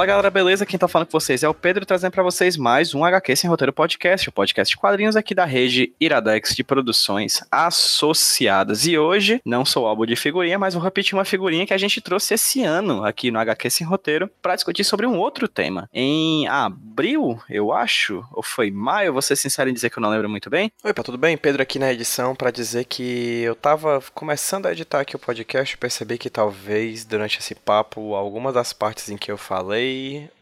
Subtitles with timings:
[0.00, 0.64] Fala galera, beleza?
[0.64, 3.50] Quem tá falando com vocês é o Pedro, trazendo pra vocês mais um HQ Sem
[3.50, 8.86] Roteiro Podcast, o podcast de quadrinhos aqui da rede Iradex de Produções Associadas.
[8.86, 12.00] E hoje, não sou álbum de figurinha, mas vou repetir uma figurinha que a gente
[12.00, 15.86] trouxe esse ano aqui no HQ Sem Roteiro pra discutir sobre um outro tema.
[15.92, 20.08] Em abril, eu acho, ou foi maio, vou ser sincero em dizer que eu não
[20.08, 20.72] lembro muito bem.
[20.82, 21.36] Oi, pá, tudo bem?
[21.36, 25.76] Pedro aqui na edição pra dizer que eu tava começando a editar aqui o podcast
[25.76, 29.89] percebi que talvez durante esse papo, algumas das partes em que eu falei,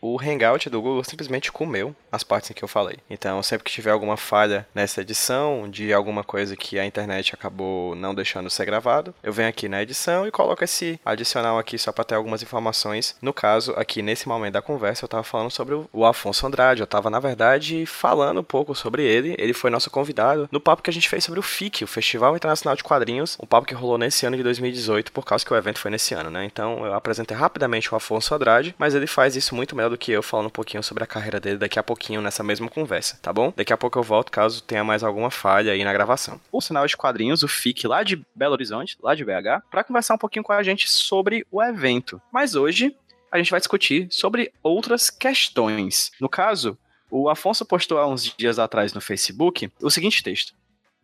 [0.00, 2.96] o Hangout do Google simplesmente comeu as partes em que eu falei.
[3.10, 7.94] Então, sempre que tiver alguma falha nessa edição, de alguma coisa que a internet acabou
[7.94, 11.92] não deixando ser gravado, eu venho aqui na edição e coloco esse adicional aqui só
[11.92, 13.16] para ter algumas informações.
[13.20, 16.80] No caso, aqui nesse momento da conversa, eu tava falando sobre o- Afonso Andrade.
[16.80, 19.34] Eu tava, na verdade, falando um pouco sobre ele.
[19.38, 22.34] Ele foi nosso convidado no papo que a gente fez sobre o FIC, o Festival
[22.34, 25.56] Internacional de Quadrinhos, um papo que rolou nesse ano de 2018, por causa que o
[25.56, 26.44] evento foi nesse ano, né?
[26.46, 30.12] Então, eu apresentei rapidamente o Afonso Andrade, mas ele faz isso muito melhor do que
[30.12, 33.32] eu, falando um pouquinho sobre a carreira dele daqui a pouquinho nessa mesma conversa, tá
[33.32, 33.52] bom?
[33.56, 36.40] Daqui a pouco eu volto caso tenha mais alguma falha aí na gravação.
[36.52, 40.14] O Sinal de Quadrinhos, o FIC lá de Belo Horizonte, lá de BH, para conversar
[40.14, 42.20] um pouquinho com a gente sobre o evento.
[42.32, 42.94] Mas hoje
[43.30, 46.10] a gente vai discutir sobre outras questões.
[46.20, 46.76] No caso,
[47.10, 50.54] o Afonso postou há uns dias atrás no Facebook o seguinte texto.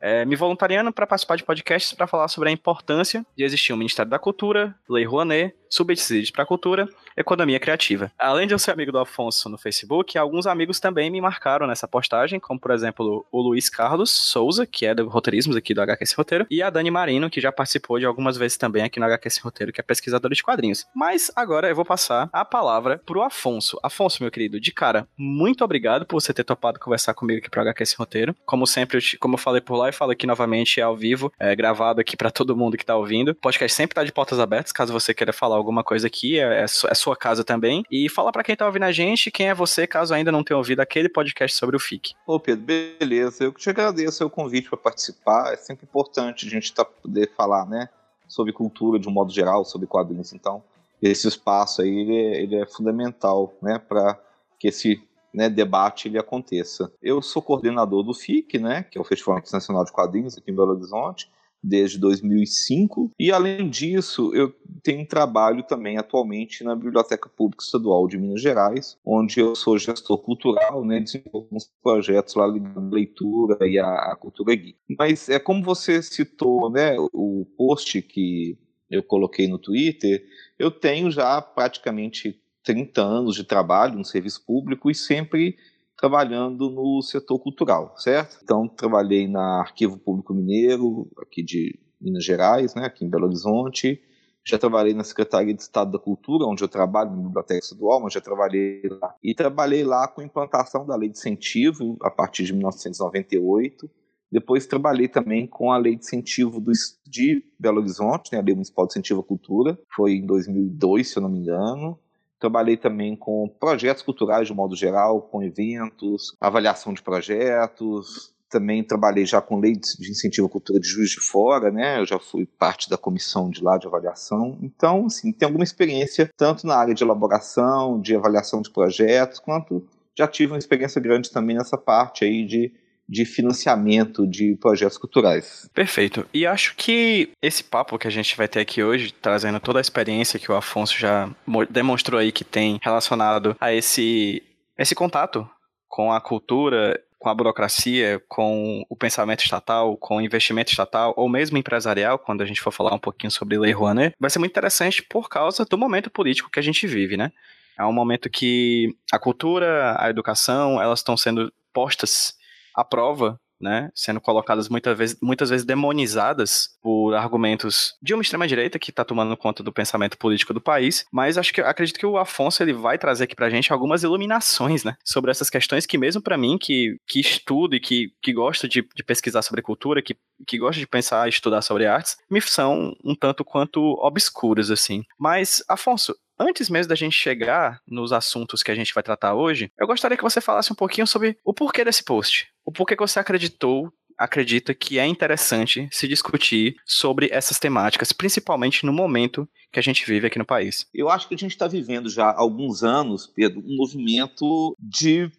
[0.01, 3.77] É, me voluntariando para participar de podcasts para falar sobre a importância de existir um
[3.77, 8.11] Ministério da Cultura, Lei Rouanet, subsídios para cultura, economia criativa.
[8.19, 11.87] Além de eu ser amigo do Afonso no Facebook, alguns amigos também me marcaram nessa
[11.87, 16.13] postagem, como por exemplo o Luiz Carlos Souza, que é do roteirismo aqui do HQS
[16.15, 19.39] Roteiro, e a Dani Marino, que já participou de algumas vezes também aqui no HQS
[19.39, 20.87] Roteiro, que é pesquisadora de quadrinhos.
[20.95, 23.79] Mas agora eu vou passar a palavra pro Afonso.
[23.83, 27.61] Afonso, meu querido, de cara, muito obrigado por você ter topado conversar comigo aqui pro
[27.61, 28.37] HQS Roteiro.
[28.45, 32.01] Como sempre, como eu falei por lá e falo aqui novamente ao vivo, é, gravado
[32.01, 33.31] aqui para todo mundo que tá ouvindo.
[33.31, 36.63] O podcast sempre tá de portas abertas, caso você queira falar alguma coisa aqui, é,
[36.63, 37.85] é é sua casa também.
[37.91, 40.57] E fala para quem tá ouvindo a gente, quem é você, caso ainda não tenha
[40.57, 42.15] ouvido aquele podcast sobre o FIC.
[42.27, 43.45] Ô Pedro, beleza.
[43.45, 45.53] Eu te agradeço o convite para participar.
[45.53, 47.89] É sempre importante a gente tá, poder falar, né,
[48.29, 50.33] sobre cultura de um modo geral, sobre quadrinhos.
[50.33, 50.63] Então,
[51.03, 54.19] esse espaço aí ele é, ele é fundamental, né, para
[54.59, 55.03] que esse
[55.33, 56.93] né, debate ele aconteça.
[57.03, 60.55] Eu sou coordenador do FIC, né, que é o Festival Internacional de Quadrinhos aqui em
[60.55, 61.31] Belo Horizonte,
[61.65, 63.11] desde 2005.
[63.19, 68.99] E além disso, eu tenho trabalho também atualmente na Biblioteca Pública Estadual de Minas Gerais,
[69.05, 74.15] onde eu sou gestor cultural, né, desenvolvo uns projetos lá ligados à leitura e à,
[74.21, 74.77] cultura geek.
[74.99, 78.59] Mas é como você citou, né, o post que
[78.91, 80.23] eu coloquei no Twitter,
[80.59, 85.57] eu tenho já praticamente 30 anos de trabalho no serviço público e sempre
[85.97, 88.39] trabalhando no setor cultural, certo?
[88.43, 94.01] Então, trabalhei na Arquivo Público Mineiro, aqui de Minas Gerais, né, aqui em Belo Horizonte.
[94.47, 98.13] Já trabalhei na Secretaria de Estado da Cultura, onde eu trabalho na Biblioteca Estadual, mas
[98.13, 99.15] já trabalhei lá.
[99.23, 103.91] E trabalhei lá com a implantação da Lei de Incentivo, a partir de 1998.
[104.31, 106.73] Depois trabalhei também com a Lei de Incentivo do,
[107.07, 111.17] de Belo Horizonte, né, a Lei Municipal de Incentivo à Cultura, foi em 2002, se
[111.17, 111.99] eu não me engano.
[112.45, 118.35] Trabalhei também com projetos culturais de modo geral, com eventos, avaliação de projetos.
[118.51, 121.99] Também trabalhei já com lei de incentivo à cultura de Juiz de Fora, né?
[121.99, 124.59] Eu já fui parte da comissão de lá de avaliação.
[124.61, 129.83] Então, assim, tenho alguma experiência tanto na área de elaboração, de avaliação de projetos, quanto
[130.15, 132.71] já tive uma experiência grande também nessa parte aí de
[133.09, 135.69] de financiamento de projetos culturais.
[135.75, 136.27] Perfeito.
[136.33, 139.83] E acho que esse papo que a gente vai ter aqui hoje, trazendo toda a
[139.83, 144.43] experiência que o Afonso já mo- demonstrou aí que tem relacionado a esse,
[144.79, 145.49] esse contato
[145.89, 151.29] com a cultura, com a burocracia, com o pensamento estatal, com o investimento estatal, ou
[151.29, 154.53] mesmo empresarial, quando a gente for falar um pouquinho sobre Lei Rouanet, vai ser muito
[154.53, 157.33] interessante por causa do momento político que a gente vive, né?
[157.79, 162.35] É um momento que a cultura, a educação, elas estão sendo postas
[162.75, 168.79] à prova, né, sendo colocadas muitas vezes, muitas vezes demonizadas por argumentos de uma extrema-direita
[168.79, 172.19] que está tomando conta do pensamento político do país, mas acho que acredito que o
[172.19, 176.21] Afonso ele vai trazer aqui pra gente algumas iluminações, né, sobre essas questões que mesmo
[176.21, 180.17] para mim, que, que estudo e que, que gosto de, de pesquisar sobre cultura, que,
[180.47, 185.05] que gosto de pensar e estudar sobre artes, me são um tanto quanto obscuras, assim.
[185.19, 189.71] Mas, Afonso, Antes mesmo da gente chegar nos assuntos que a gente vai tratar hoje,
[189.79, 192.49] eu gostaria que você falasse um pouquinho sobre o porquê desse post.
[192.65, 198.87] O porquê que você acreditou acredita que é interessante se discutir sobre essas temáticas, principalmente
[198.87, 200.87] no momento que a gente vive aqui no país?
[200.95, 205.31] Eu acho que a gente está vivendo já há alguns anos, Pedro, um movimento de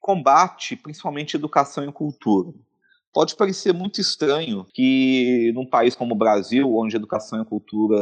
[0.00, 2.52] combate, principalmente educação e cultura.
[3.12, 7.96] Pode parecer muito estranho que num país como o Brasil, onde educação e cultura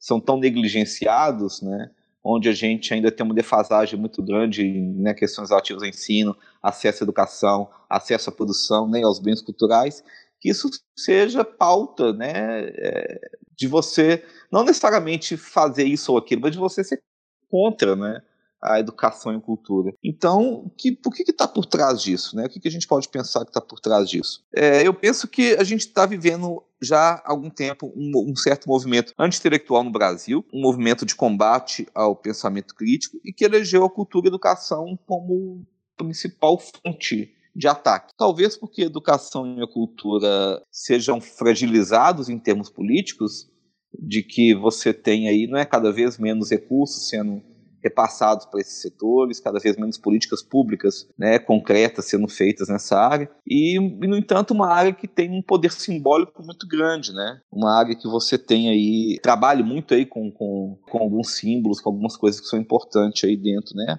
[0.00, 1.90] são tão negligenciados, né,
[2.24, 6.36] onde a gente ainda tem uma defasagem muito grande em né, questões relativas ao ensino,
[6.62, 10.02] acesso à educação, acesso à produção, né, aos bens culturais,
[10.40, 12.32] que isso seja pauta né,
[12.74, 13.20] é,
[13.54, 17.02] de você não necessariamente fazer isso ou aquilo, mas de você ser
[17.50, 18.22] contra, né?
[18.62, 19.92] A educação e cultura.
[20.04, 22.36] Então, que, por que está por trás disso?
[22.36, 22.44] Né?
[22.44, 24.44] O que, que a gente pode pensar que está por trás disso?
[24.54, 28.68] É, eu penso que a gente está vivendo já há algum tempo um, um certo
[28.68, 33.90] movimento anti-intelectual no Brasil, um movimento de combate ao pensamento crítico e que elegeu a
[33.90, 35.66] cultura e a educação como
[35.96, 38.14] principal fonte de ataque.
[38.16, 43.50] Talvez porque a educação e a cultura sejam fragilizados em termos políticos,
[43.98, 47.42] de que você tem aí não é cada vez menos recursos sendo
[47.82, 53.30] repassados para esses setores, cada vez menos políticas públicas né, concretas sendo feitas nessa área,
[53.46, 57.40] e, e, no entanto, uma área que tem um poder simbólico muito grande, né?
[57.50, 61.90] Uma área que você tem aí, trabalha muito aí com, com, com alguns símbolos, com
[61.90, 63.98] algumas coisas que são importantes aí dentro, né,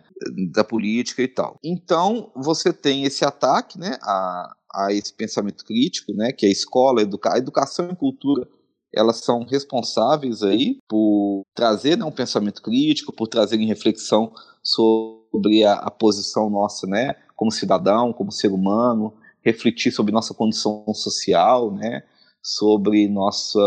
[0.51, 1.57] da política e tal.
[1.63, 6.51] Então, você tem esse ataque, né, a, a esse pensamento crítico, né, que é a
[6.51, 8.47] escola, educa a educação e cultura
[8.93, 15.63] elas são responsáveis aí por trazer né, um pensamento crítico, por trazer em reflexão sobre
[15.63, 21.71] a, a, posição nossa, né, como cidadão, como ser humano, refletir sobre nossa condição social,
[21.71, 22.03] né,
[22.43, 23.59] sobre nossa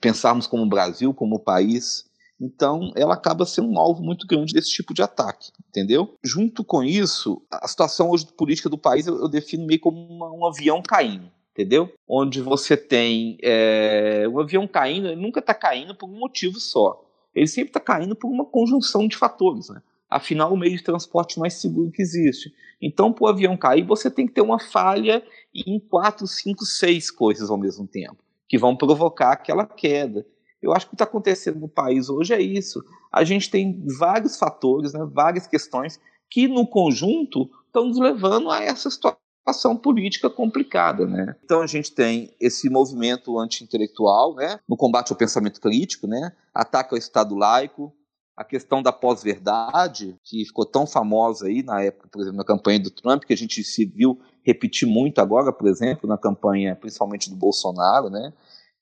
[0.00, 2.06] pensarmos como Brasil, como país.
[2.40, 6.16] Então, ela acaba sendo um alvo muito grande desse tipo de ataque, entendeu?
[6.22, 10.30] Junto com isso, a situação hoje política do país eu, eu defino meio como uma,
[10.30, 11.90] um avião caindo entendeu?
[12.06, 17.02] Onde você tem é, o avião caindo, ele nunca está caindo por um motivo só.
[17.34, 19.82] Ele sempre está caindo por uma conjunção de fatores, né?
[20.08, 22.54] Afinal, o meio de transporte mais seguro que existe.
[22.80, 25.22] Então, para o avião cair, você tem que ter uma falha
[25.52, 28.18] em quatro, cinco, seis coisas ao mesmo tempo,
[28.48, 30.24] que vão provocar aquela queda.
[30.62, 32.84] Eu acho que o que está acontecendo no país hoje é isso.
[33.10, 36.00] A gente tem vários fatores, né, várias questões
[36.30, 41.36] que, no conjunto, estão nos levando a essa situação ação política complicada, né?
[41.44, 46.94] Então a gente tem esse movimento anti-intelectual, né, no combate ao pensamento crítico, né, ataque
[46.94, 47.92] ao Estado laico,
[48.36, 52.80] a questão da pós-verdade, que ficou tão famosa aí na época, por exemplo, na campanha
[52.80, 57.30] do Trump, que a gente se viu repetir muito agora, por exemplo, na campanha principalmente
[57.30, 58.32] do Bolsonaro, né,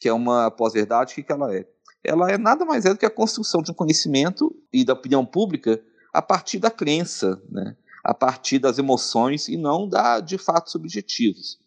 [0.00, 1.66] que é uma pós-verdade, o que, que ela é?
[2.02, 5.24] Ela é nada mais é do que a construção de um conhecimento e da opinião
[5.24, 5.80] pública
[6.12, 7.76] a partir da crença, né?
[8.04, 11.58] A partir das emoções e não da, de fatos objetivos.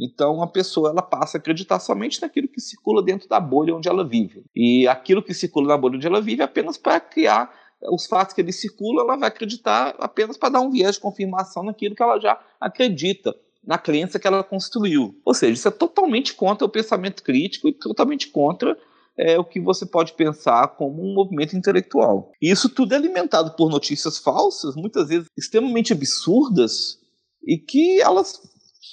[0.00, 3.88] Então a pessoa ela passa a acreditar somente naquilo que circula dentro da bolha onde
[3.88, 4.44] ela vive.
[4.56, 7.52] E aquilo que circula na bolha onde ela vive é apenas para criar
[7.90, 11.64] os fatos que ele circula, ela vai acreditar apenas para dar um viés de confirmação
[11.64, 13.34] naquilo que ela já acredita,
[13.64, 15.20] na crença que ela construiu.
[15.24, 18.78] Ou seja, isso é totalmente contra o pensamento crítico e totalmente contra
[19.18, 22.32] é o que você pode pensar como um movimento intelectual.
[22.40, 26.98] Isso tudo é alimentado por notícias falsas, muitas vezes extremamente absurdas,
[27.46, 28.40] e que elas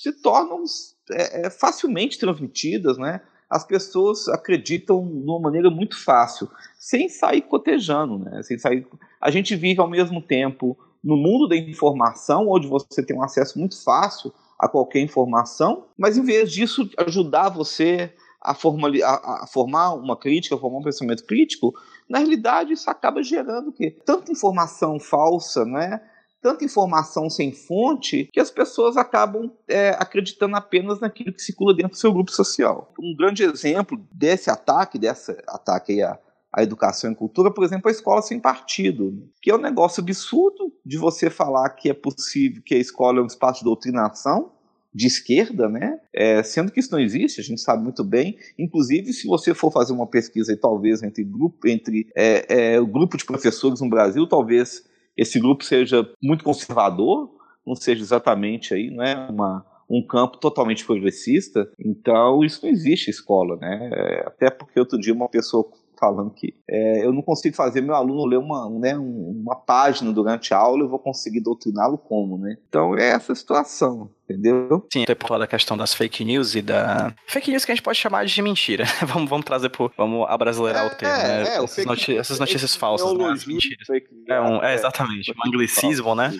[0.02, 0.64] se tornam
[1.12, 3.22] é, é, facilmente transmitidas, né?
[3.50, 6.48] As pessoas acreditam de uma maneira muito fácil,
[6.78, 8.44] sem sair cotejando, né?
[8.44, 8.86] Sem sair...
[9.20, 13.58] A gente vive ao mesmo tempo no mundo da informação, onde você tem um acesso
[13.58, 19.94] muito fácil a qualquer informação, mas em vez disso ajudar você a, a, a, formar
[19.94, 21.74] uma crítica, a formar um pensamento crítico,
[22.10, 23.98] na realidade isso acaba gerando o quê?
[24.06, 26.02] Tanta informação falsa, né?
[26.42, 31.92] tanta informação sem fonte que as pessoas acabam é, acreditando apenas naquilo que circula dentro
[31.92, 32.94] do seu grupo social.
[33.00, 36.18] Um grande exemplo desse ataque, desse ataque à,
[36.52, 40.74] à educação e cultura, por exemplo, a escola sem partido, que é um negócio absurdo
[40.86, 44.54] de você falar que é possível que a escola é um espaço de doutrinação,
[44.94, 46.00] de esquerda, né?
[46.14, 48.38] É, sendo que isso não existe, a gente sabe muito bem.
[48.58, 53.18] Inclusive, se você for fazer uma pesquisa, talvez entre grupo, entre é, é, o grupo
[53.18, 54.84] de professores no Brasil, talvez
[55.16, 57.30] esse grupo seja muito conservador,
[57.66, 59.28] não seja exatamente aí, né?
[59.30, 61.70] Uma, um campo totalmente progressista.
[61.80, 63.90] Então, isso não existe escola, né?
[63.94, 65.70] É, até porque outro dia uma pessoa
[66.00, 70.54] falando que é, eu não consigo fazer meu aluno ler uma, né, uma página durante
[70.54, 72.58] a aula, eu vou conseguir doutriná-lo como, né?
[72.68, 74.88] Então é essa situação, entendeu?
[74.92, 77.14] Sim, até por falar da questão das fake news e da.
[77.28, 78.86] Fake news que a gente pode chamar de mentira.
[79.06, 79.92] vamos, vamos trazer por.
[79.98, 81.44] Vamos abrasileirar é, o termo, né?
[81.44, 83.26] É, essas, noti essas notícias falsas, né?
[83.26, 83.88] As mentiras.
[84.28, 85.32] É, um, é, exatamente.
[85.32, 86.32] Um anglicismo, né?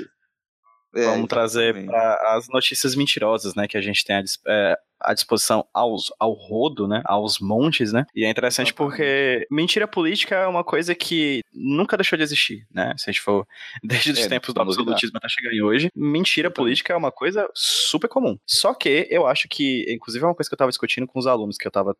[0.96, 1.88] É, Vamos trazer
[2.32, 6.88] as notícias mentirosas, né, que a gente tem a, é, à disposição aos, ao rodo,
[6.88, 7.02] né?
[7.06, 8.06] Aos montes, né?
[8.16, 12.94] E é interessante porque mentira política é uma coisa que nunca deixou de existir, né?
[12.98, 13.48] Se a gente for
[13.84, 17.50] desde os é, tempos do absolutismo até chegar em hoje, mentira política é uma coisa
[17.54, 18.38] super comum.
[18.46, 21.28] Só que eu acho que, inclusive, é uma coisa que eu estava discutindo com os
[21.28, 21.96] alunos, que eu estava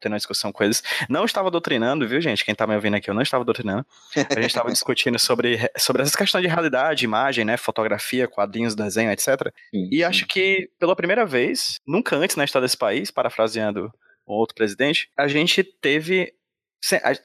[0.00, 0.82] tendo uma discussão com eles.
[1.08, 2.44] Não estava doutrinando, viu, gente?
[2.44, 3.84] Quem tá me ouvindo aqui, eu não estava doutrinando.
[4.14, 7.56] A gente estava discutindo sobre, sobre essas questões de realidade, imagem, né?
[7.56, 9.52] Fotografia, quadrinhos, desenho, etc.
[9.70, 10.02] Sim, e sim.
[10.04, 13.92] acho que, pela primeira vez, nunca antes na história desse país, parafraseando
[14.26, 16.32] um outro presidente, a gente teve.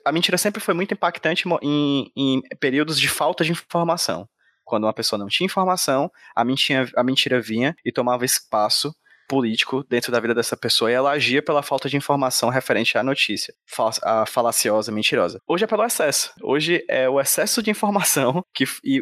[0.06, 4.28] A mentira sempre foi muito impactante em, em períodos de falta de informação.
[4.64, 8.96] Quando uma pessoa não tinha informação, a mentira, a mentira vinha e tomava espaço
[9.30, 13.04] político dentro da vida dessa pessoa e ela agia pela falta de informação referente à
[13.04, 13.54] notícia,
[14.04, 15.40] a falaciosa, mentirosa.
[15.48, 16.34] Hoje é pelo excesso.
[16.42, 19.02] Hoje é o excesso de informação que e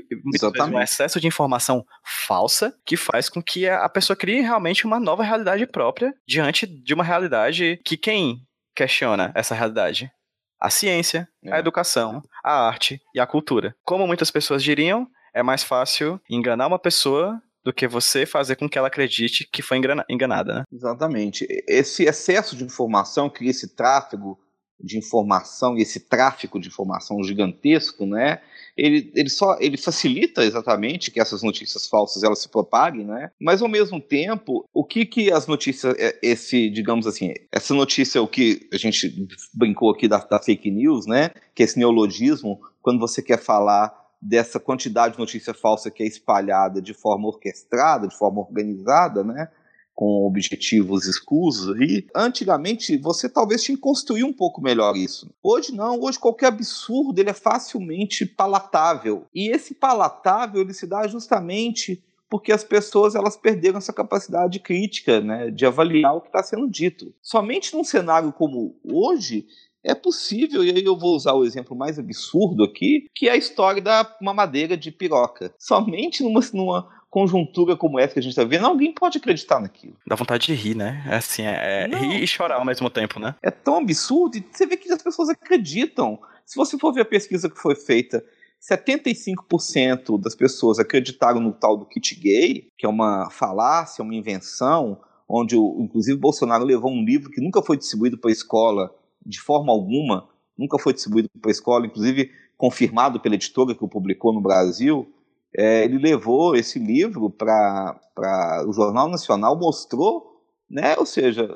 [0.73, 1.83] o excesso de informação
[2.27, 6.93] falsa que faz com que a pessoa crie realmente uma nova realidade própria diante de
[6.93, 8.39] uma realidade que quem
[8.75, 10.11] questiona essa realidade?
[10.59, 11.53] A ciência, é.
[11.53, 13.75] a educação, a arte e a cultura.
[13.85, 18.69] Como muitas pessoas diriam, é mais fácil enganar uma pessoa do que você fazer com
[18.69, 19.77] que ela acredite que foi
[20.09, 20.63] enganada, né?
[20.71, 21.45] Exatamente.
[21.67, 24.39] Esse excesso de informação cria esse tráfego
[24.79, 28.39] de informação e esse tráfico de informação gigantesco, né?
[28.77, 33.31] Ele, ele só ele facilita exatamente que essas notícias falsas elas se propaguem, né?
[33.37, 38.21] Mas ao mesmo tempo, o que que as notícias é, esse, digamos assim, essa notícia
[38.21, 41.31] o que a gente brincou aqui da, da fake news, né?
[41.53, 46.07] Que é esse neologismo quando você quer falar dessa quantidade de notícia falsa que é
[46.07, 49.49] espalhada de forma orquestrada, de forma organizada, né?
[49.97, 55.33] com objetivos escusos e antigamente você talvez tinha que construir um pouco melhor isso.
[55.41, 59.25] Hoje não, hoje qualquer absurdo ele é facilmente palatável.
[59.33, 65.19] E esse palatável ele se dá justamente porque as pessoas elas perderam essa capacidade crítica,
[65.19, 67.11] né, de avaliar o que está sendo dito.
[67.19, 69.47] Somente num cenário como hoje
[69.87, 73.37] é possível, e aí eu vou usar o exemplo mais absurdo aqui, que é a
[73.37, 75.53] história da mamadeira de piroca.
[75.57, 79.95] Somente numa, numa conjuntura como essa que a gente está vendo, alguém pode acreditar naquilo.
[80.05, 81.03] Dá vontade de rir, né?
[81.09, 83.35] É assim, é, é rir e chorar ao mesmo tempo, né?
[83.41, 86.19] É tão absurdo e você vê que as pessoas acreditam.
[86.45, 88.23] Se você for ver a pesquisa que foi feita
[88.61, 94.99] 75% das pessoas acreditaram no tal do kit gay, que é uma falácia, uma invenção,
[95.29, 98.91] onde, o, inclusive, Bolsonaro levou um livro que nunca foi distribuído para a escola
[99.27, 103.87] de forma alguma, nunca foi distribuído para a escola, inclusive confirmado pela editora que o
[103.87, 105.13] publicou no Brasil.
[105.55, 110.95] É, ele levou esse livro para o Jornal Nacional, mostrou, né?
[110.97, 111.47] Ou seja,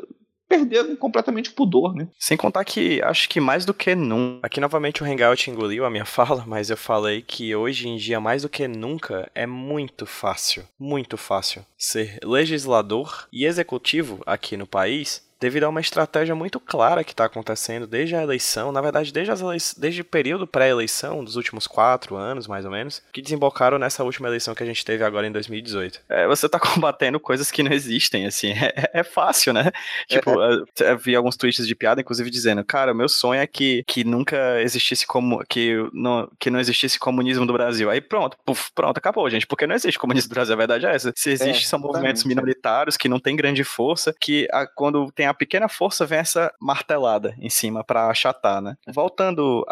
[0.51, 2.09] perderam completamente o pudor, né?
[2.19, 4.45] Sem contar que acho que mais do que nunca.
[4.45, 8.19] Aqui novamente o Hangout engoliu a minha fala, mas eu falei que hoje em dia,
[8.19, 14.67] mais do que nunca, é muito fácil, muito fácil ser legislador e executivo aqui no
[14.67, 19.11] país devido a uma estratégia muito clara que está acontecendo desde a eleição, na verdade,
[19.11, 23.79] desde, as desde o período pré-eleição, dos últimos quatro anos, mais ou menos, que desembocaram
[23.79, 25.99] nessa última eleição que a gente teve agora em 2018.
[26.07, 29.71] É, você está combatendo coisas que não existem, assim, é, é fácil, né?
[30.07, 30.91] Tipo, é.
[30.91, 34.61] eu vi alguns tweets de piada, inclusive, dizendo, cara, meu sonho é que, que nunca
[34.61, 37.89] existisse como, que não, que não existisse comunismo do Brasil.
[37.89, 40.93] Aí pronto, puf, pronto, acabou, gente, porque não existe comunismo do Brasil, a verdade é
[40.93, 41.11] essa.
[41.15, 45.25] Se existe, é, são movimentos minoritários que não têm grande força, que a, quando tem
[45.25, 48.75] a pequena força vem essa martelada em cima para achatar, né?
[48.87, 49.65] Voltando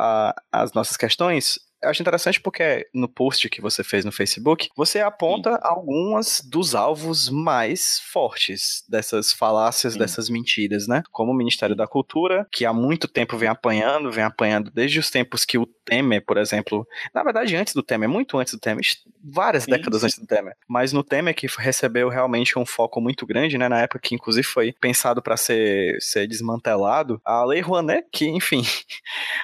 [0.51, 4.99] às nossas questões, eu acho interessante porque no post que você fez no Facebook, você
[4.99, 5.59] aponta Sim.
[5.61, 9.99] algumas dos alvos mais fortes dessas falácias, Sim.
[9.99, 11.03] dessas mentiras, né?
[11.11, 15.09] Como o Ministério da Cultura, que há muito tempo vem apanhando, vem apanhando desde os
[15.09, 18.83] tempos que o Temer, por exemplo, na verdade antes do Temer, muito antes do Temer,
[19.23, 23.25] várias sim, décadas antes do Temer, mas no Temer que recebeu realmente um foco muito
[23.25, 28.07] grande, né, na época que inclusive foi pensado para ser, ser desmantelado, a Lei Rouanet,
[28.11, 28.63] que enfim,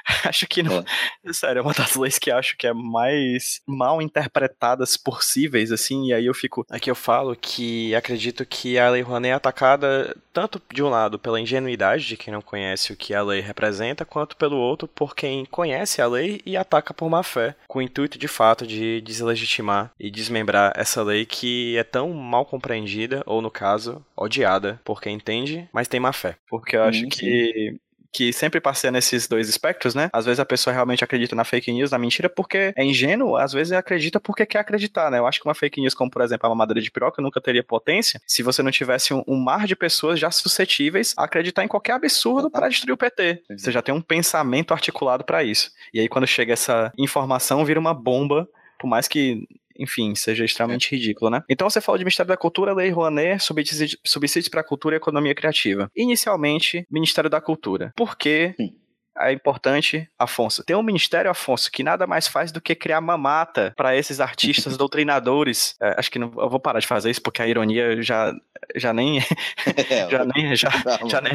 [0.25, 0.83] acho que não,
[1.23, 1.33] é.
[1.33, 6.13] sério, é uma das leis que acho que é mais mal interpretadas possíveis, assim, e
[6.13, 10.61] aí eu fico, aqui eu falo que acredito que a Lei Rouanet é atacada tanto
[10.73, 14.35] de um lado pela ingenuidade de quem não conhece o que a lei representa, quanto
[14.35, 18.17] pelo outro por quem conhece a lei e ataca por má fé, com o intuito
[18.17, 23.49] de fato de deslegitimar e desmembrar essa lei que é tão mal compreendida, ou no
[23.49, 26.35] caso, odiada por quem entende, mas tem má fé.
[26.49, 27.77] Porque eu acho que
[28.15, 30.09] que sempre passeia nesses dois espectros, né?
[30.13, 33.51] Às vezes a pessoa realmente acredita na fake news, na mentira, porque é ingênuo, às
[33.51, 35.19] vezes acredita porque quer acreditar, né?
[35.19, 37.61] Eu acho que uma fake news, como por exemplo a mamadeira de piroca, nunca teria
[37.61, 41.67] potência se você não tivesse um, um mar de pessoas já suscetíveis a acreditar em
[41.67, 43.43] qualquer absurdo para destruir o PT.
[43.49, 45.71] Você já tem um pensamento articulado para isso.
[45.93, 48.47] E aí quando chega essa informação, vira uma bomba,
[48.79, 49.45] por mais que
[49.77, 50.97] enfim, seja extremamente é.
[50.97, 51.43] ridículo, né?
[51.49, 55.35] Então você falou de Ministério da Cultura, Lei Rouanet, subsídios para a cultura e economia
[55.35, 55.89] criativa.
[55.95, 57.91] Inicialmente, Ministério da Cultura.
[57.95, 58.53] Por quê?
[58.57, 58.73] Sim
[59.17, 60.63] é importante, Afonso.
[60.63, 64.75] Tem um Ministério, Afonso, que nada mais faz do que criar mamata para esses artistas
[64.77, 65.75] doutrinadores.
[65.81, 68.33] É, acho que não, eu vou parar de fazer isso porque a ironia já,
[68.75, 69.23] já nem é,
[70.09, 70.69] já, nem, já,
[71.07, 71.33] já, nem,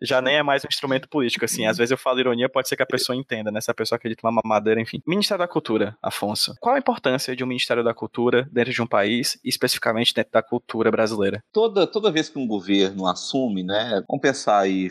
[0.00, 1.66] já nem é mais um instrumento político, assim.
[1.66, 3.60] Às vezes eu falo ironia, pode ser que a pessoa entenda, né?
[3.60, 5.00] Se a pessoa acredita numa mamadeira, enfim.
[5.06, 6.54] Ministério da Cultura, Afonso.
[6.60, 10.42] Qual a importância de um Ministério da Cultura dentro de um país, especificamente dentro da
[10.42, 11.42] cultura brasileira?
[11.52, 14.02] Toda, toda vez que um governo assume, né?
[14.08, 14.90] Vamos pensar aí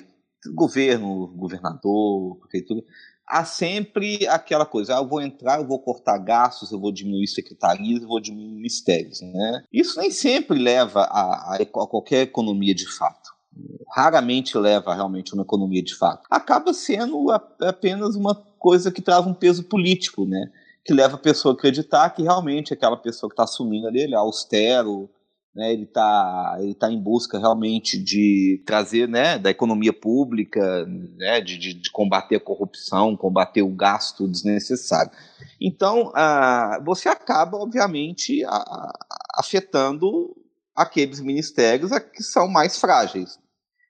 [0.50, 2.84] governo, governador, prefeitura,
[3.32, 7.28] há sempre aquela coisa, ah, eu vou entrar, eu vou cortar gastos, eu vou diminuir
[7.28, 9.64] secretarias, eu vou diminuir ministérios, né?
[9.72, 13.32] Isso nem sempre leva a, a, qualquer economia de fato.
[13.94, 16.24] Raramente leva realmente uma economia de fato.
[16.30, 17.28] Acaba sendo
[17.62, 20.52] apenas uma coisa que traz um peso político, né?
[20.84, 24.14] Que leva a pessoa a acreditar que realmente aquela pessoa que está assumindo ali, ele
[24.14, 25.10] é austero,
[25.54, 30.86] né, ele está ele tá em busca realmente de trazer né, da economia pública,
[31.18, 35.12] né, de, de, de combater a corrupção, combater o gasto desnecessário.
[35.60, 38.94] Então, ah, você acaba, obviamente, a,
[39.36, 40.36] afetando
[40.76, 43.38] aqueles ministérios que são mais frágeis.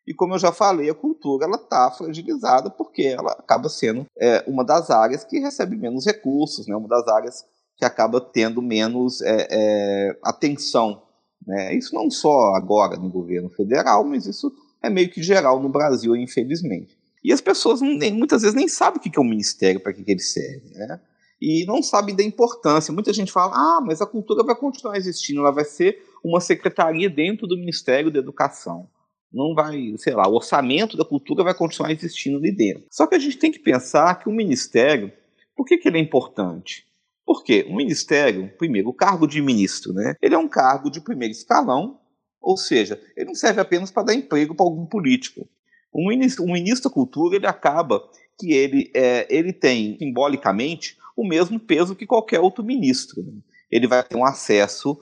[0.06, 4.44] E como eu já falei, a cultura ela está fragilizada porque ela acaba sendo é,
[4.48, 7.46] uma das áreas que recebe menos recursos, né, uma das áreas
[7.78, 11.04] que acaba tendo menos é, é, atenção
[11.46, 11.76] né?
[11.76, 16.16] Isso não só agora no governo federal, mas isso é meio que geral no Brasil,
[16.16, 16.98] infelizmente.
[17.24, 20.04] E as pessoas nem, muitas vezes nem sabem o que é o ministério, para que,
[20.04, 20.72] que ele serve.
[20.74, 21.00] Né?
[21.42, 22.94] E não sabem da importância.
[22.94, 27.10] Muita gente fala, ah, mas a cultura vai continuar existindo, ela vai ser uma secretaria
[27.10, 28.88] dentro do Ministério da Educação.
[29.32, 32.86] Não vai, sei lá, o orçamento da cultura vai continuar existindo ali dentro.
[32.92, 35.12] Só que a gente tem que pensar que o ministério,
[35.56, 36.86] por que, que ele é importante?
[37.32, 40.16] Porque o ministério, primeiro, o cargo de ministro, né?
[40.22, 41.98] Ele é um cargo de primeiro escalão,
[42.42, 45.48] ou seja, ele não serve apenas para dar emprego para algum político.
[45.94, 48.04] O ministro, o ministro da Cultura, ele acaba
[48.38, 53.24] que ele, é, ele tem, simbolicamente, o mesmo peso que qualquer outro ministro.
[53.24, 53.32] Né?
[53.72, 55.00] Ele vai ter um acesso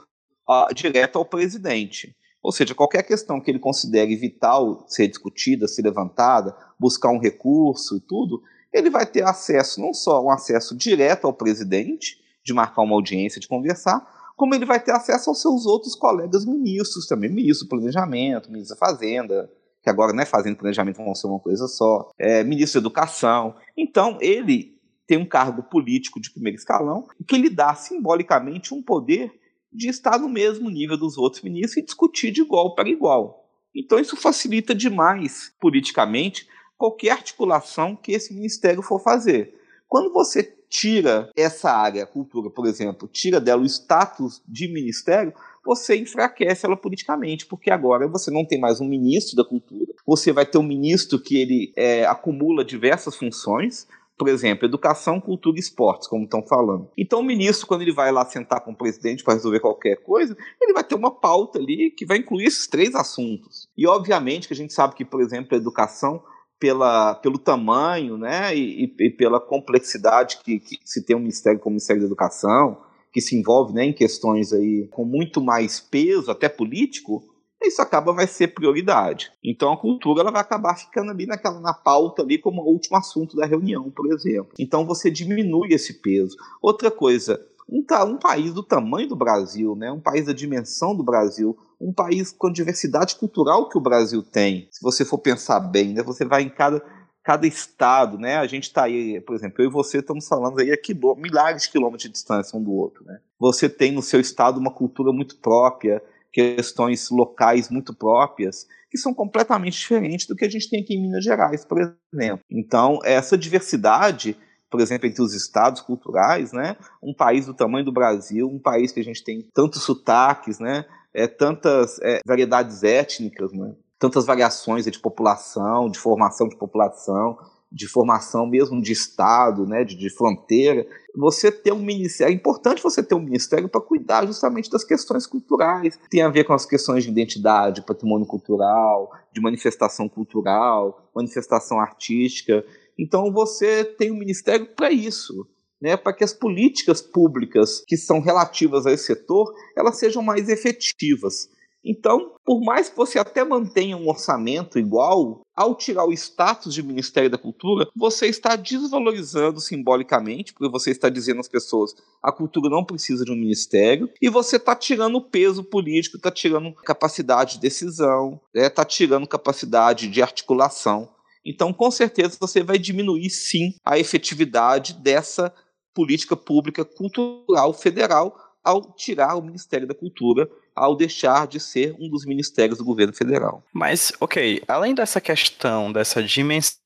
[0.48, 2.16] uh, direto ao presidente.
[2.44, 7.98] Ou seja, qualquer questão que ele considere vital ser discutida, ser levantada, buscar um recurso
[7.98, 12.82] e tudo, ele vai ter acesso, não só um acesso direto ao presidente, de marcar
[12.82, 17.30] uma audiência, de conversar, como ele vai ter acesso aos seus outros colegas ministros também,
[17.30, 19.52] ministro do Planejamento, ministro da Fazenda,
[19.84, 22.88] que agora não é Fazenda e Planejamento, vão ser uma coisa só, é, ministro da
[22.88, 23.56] Educação.
[23.76, 29.32] Então, ele tem um cargo político de primeiro escalão que lhe dá simbolicamente um poder
[29.74, 33.46] de estar no mesmo nível dos outros ministros e discutir de igual para igual.
[33.76, 36.48] Então, isso facilita demais, politicamente,
[36.78, 39.54] qualquer articulação que esse ministério for fazer.
[39.88, 45.34] Quando você tira essa área, cultura, por exemplo, tira dela o status de ministério,
[45.66, 50.32] você enfraquece ela politicamente, porque agora você não tem mais um ministro da cultura, você
[50.32, 55.62] vai ter um ministro que ele é, acumula diversas funções, por exemplo, educação, cultura e
[55.62, 56.90] esportes, como estão falando.
[56.98, 60.36] Então, o ministro, quando ele vai lá sentar com o presidente para resolver qualquer coisa,
[60.62, 63.70] ele vai ter uma pauta ali que vai incluir esses três assuntos.
[63.78, 66.22] E, obviamente, que a gente sabe que, por exemplo, a educação
[66.60, 71.72] pela, pelo tamanho né, e, e pela complexidade que, que, se tem um ministério como
[71.72, 76.30] o Ministério da Educação, que se envolve né, em questões aí com muito mais peso,
[76.30, 77.24] até político,
[77.62, 79.32] isso acaba vai ser prioridade.
[79.44, 83.36] Então a cultura ela vai acabar ficando ali naquela na pauta ali como último assunto
[83.36, 84.54] da reunião, por exemplo.
[84.60, 86.38] Então você diminui esse peso.
[86.62, 91.04] Outra coisa, um, um país do tamanho do Brasil, né, um país da dimensão do
[91.04, 95.60] Brasil, um país com a diversidade cultural que o Brasil tem, se você for pensar
[95.60, 96.84] bem, né, você vai em cada,
[97.24, 100.72] cada estado, né, a gente está aí, por exemplo, eu e você estamos falando aí
[100.72, 103.06] a milhares de quilômetros de distância um do outro.
[103.06, 103.20] Né?
[103.40, 109.14] Você tem no seu estado uma cultura muito própria, questões locais muito próprias, que são
[109.14, 111.80] completamente diferentes do que a gente tem aqui em Minas Gerais, por
[112.12, 112.44] exemplo.
[112.50, 114.36] Então, essa diversidade
[114.70, 116.76] por exemplo, entre os estados culturais, né?
[117.02, 120.86] Um país do tamanho do Brasil, um país que a gente tem tantos sotaques, né?
[121.14, 123.74] É, tantas é, variedades étnicas, né?
[123.98, 127.38] Tantas variações de população, de formação de população,
[127.72, 129.84] de formação mesmo de estado, né?
[129.84, 130.86] De, de fronteira.
[131.16, 135.26] Você ter um ministério, é importante você ter um ministério para cuidar justamente das questões
[135.28, 136.00] culturais.
[136.10, 142.64] Tem a ver com as questões de identidade, patrimônio cultural, de manifestação cultural, manifestação artística.
[142.98, 145.48] Então você tem um ministério para isso.
[145.82, 150.50] Né, para que as políticas públicas que são relativas a esse setor elas sejam mais
[150.50, 151.48] efetivas.
[151.84, 156.84] Então, por mais que você até mantenha um orçamento igual ao tirar o status de
[156.84, 162.70] Ministério da Cultura, você está desvalorizando simbolicamente, porque você está dizendo às pessoas a cultura
[162.70, 167.54] não precisa de um ministério, e você está tirando o peso político, está tirando capacidade
[167.54, 171.10] de decisão, está né, tirando capacidade de articulação.
[171.46, 175.54] Então, com certeza, você vai diminuir sim a efetividade dessa
[176.00, 178.34] política pública cultural federal
[178.64, 183.12] ao tirar o Ministério da Cultura, ao deixar de ser um dos ministérios do governo
[183.12, 183.62] federal.
[183.74, 186.80] Mas, ok, além dessa questão, dessa dimensão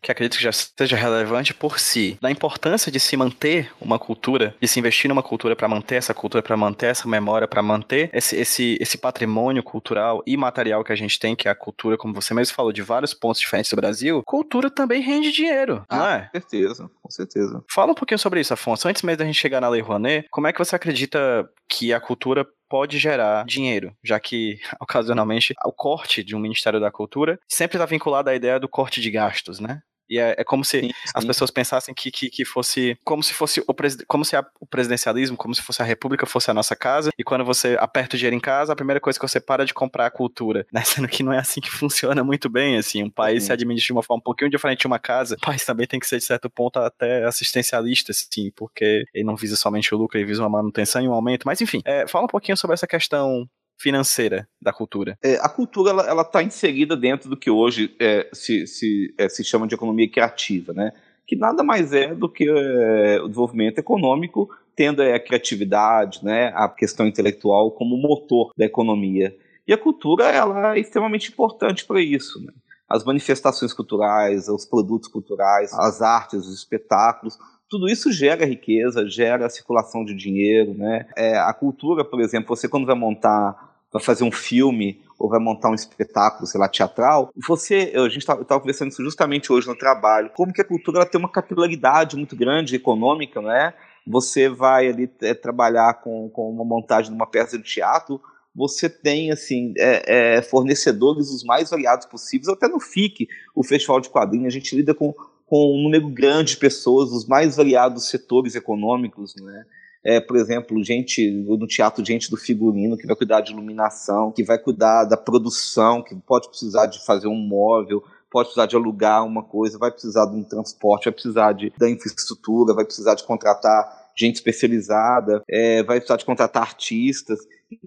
[0.00, 4.54] que acredito que já seja relevante por si, da importância de se manter uma cultura,
[4.60, 8.08] de se investir numa cultura para manter essa cultura, para manter essa memória, para manter
[8.12, 11.96] esse, esse, esse patrimônio cultural e material que a gente tem, que é a cultura,
[11.96, 15.96] como você mesmo falou, de vários pontos diferentes do Brasil, cultura também rende dinheiro, ah,
[15.96, 16.20] não é?
[16.32, 17.64] Com certeza, com certeza.
[17.70, 18.88] Fala um pouquinho sobre isso, Afonso.
[18.88, 22.00] Antes mesmo da gente chegar na Lei Rouanet, como é que você acredita que a
[22.00, 27.76] cultura pode gerar dinheiro, já que, ocasionalmente, o corte de um Ministério da Cultura sempre
[27.76, 29.80] está vinculado à ideia do corte de gastos, né?
[30.08, 30.92] E é, é como se sim, sim.
[31.14, 33.74] as pessoas pensassem que, que, que, fosse como se fosse o,
[34.06, 37.24] como se a, o presidencialismo, como se fosse a república fosse a nossa casa, e
[37.24, 40.04] quando você aperta o dinheiro em casa, a primeira coisa que você para de comprar
[40.04, 40.82] é a cultura, né?
[40.84, 43.46] Sendo que não é assim que funciona muito bem, assim, um país sim.
[43.48, 46.00] se administra de uma forma um pouquinho diferente de uma casa, o país também tem
[46.00, 50.18] que ser, de certo ponto, até assistencialista, assim, porque ele não visa somente o lucro,
[50.18, 52.86] ele visa uma manutenção e um aumento, mas enfim, é, fala um pouquinho sobre essa
[52.86, 55.16] questão financeira da cultura?
[55.22, 59.44] É, a cultura ela está inserida dentro do que hoje é, se, se, é, se
[59.44, 60.92] chama de economia criativa, né?
[61.26, 66.68] que nada mais é do que é, o desenvolvimento econômico tendo a criatividade, né, a
[66.68, 69.36] questão intelectual como motor da economia.
[69.66, 72.40] E a cultura ela é extremamente importante para isso.
[72.40, 72.52] Né?
[72.88, 77.36] As manifestações culturais, os produtos culturais, as artes, os espetáculos,
[77.68, 81.06] tudo isso gera riqueza, gera circulação de dinheiro, né?
[81.16, 85.40] É, a cultura, por exemplo, você quando vai montar vai fazer um filme ou vai
[85.40, 89.76] montar um espetáculo, sei lá, teatral, você, a gente estava conversando isso justamente hoje no
[89.76, 93.74] trabalho, como que a cultura tem uma capilaridade muito grande econômica, né?
[94.06, 98.20] Você vai ali é, trabalhar com, com uma montagem de uma peça de teatro,
[98.54, 104.00] você tem assim é, é, fornecedores os mais variados possíveis, até no FIC, o Festival
[104.00, 105.14] de Quadrinhos, a gente lida com,
[105.48, 109.64] com um número grande de pessoas dos mais variados setores econômicos, né?
[110.04, 114.44] é, por exemplo, gente no teatro, gente do figurino, que vai cuidar de iluminação, que
[114.44, 119.24] vai cuidar da produção, que pode precisar de fazer um móvel, pode precisar de alugar
[119.26, 123.24] uma coisa, vai precisar de um transporte, vai precisar de, da infraestrutura, vai precisar de
[123.24, 127.38] contratar gente especializada, é, vai precisar de contratar artistas.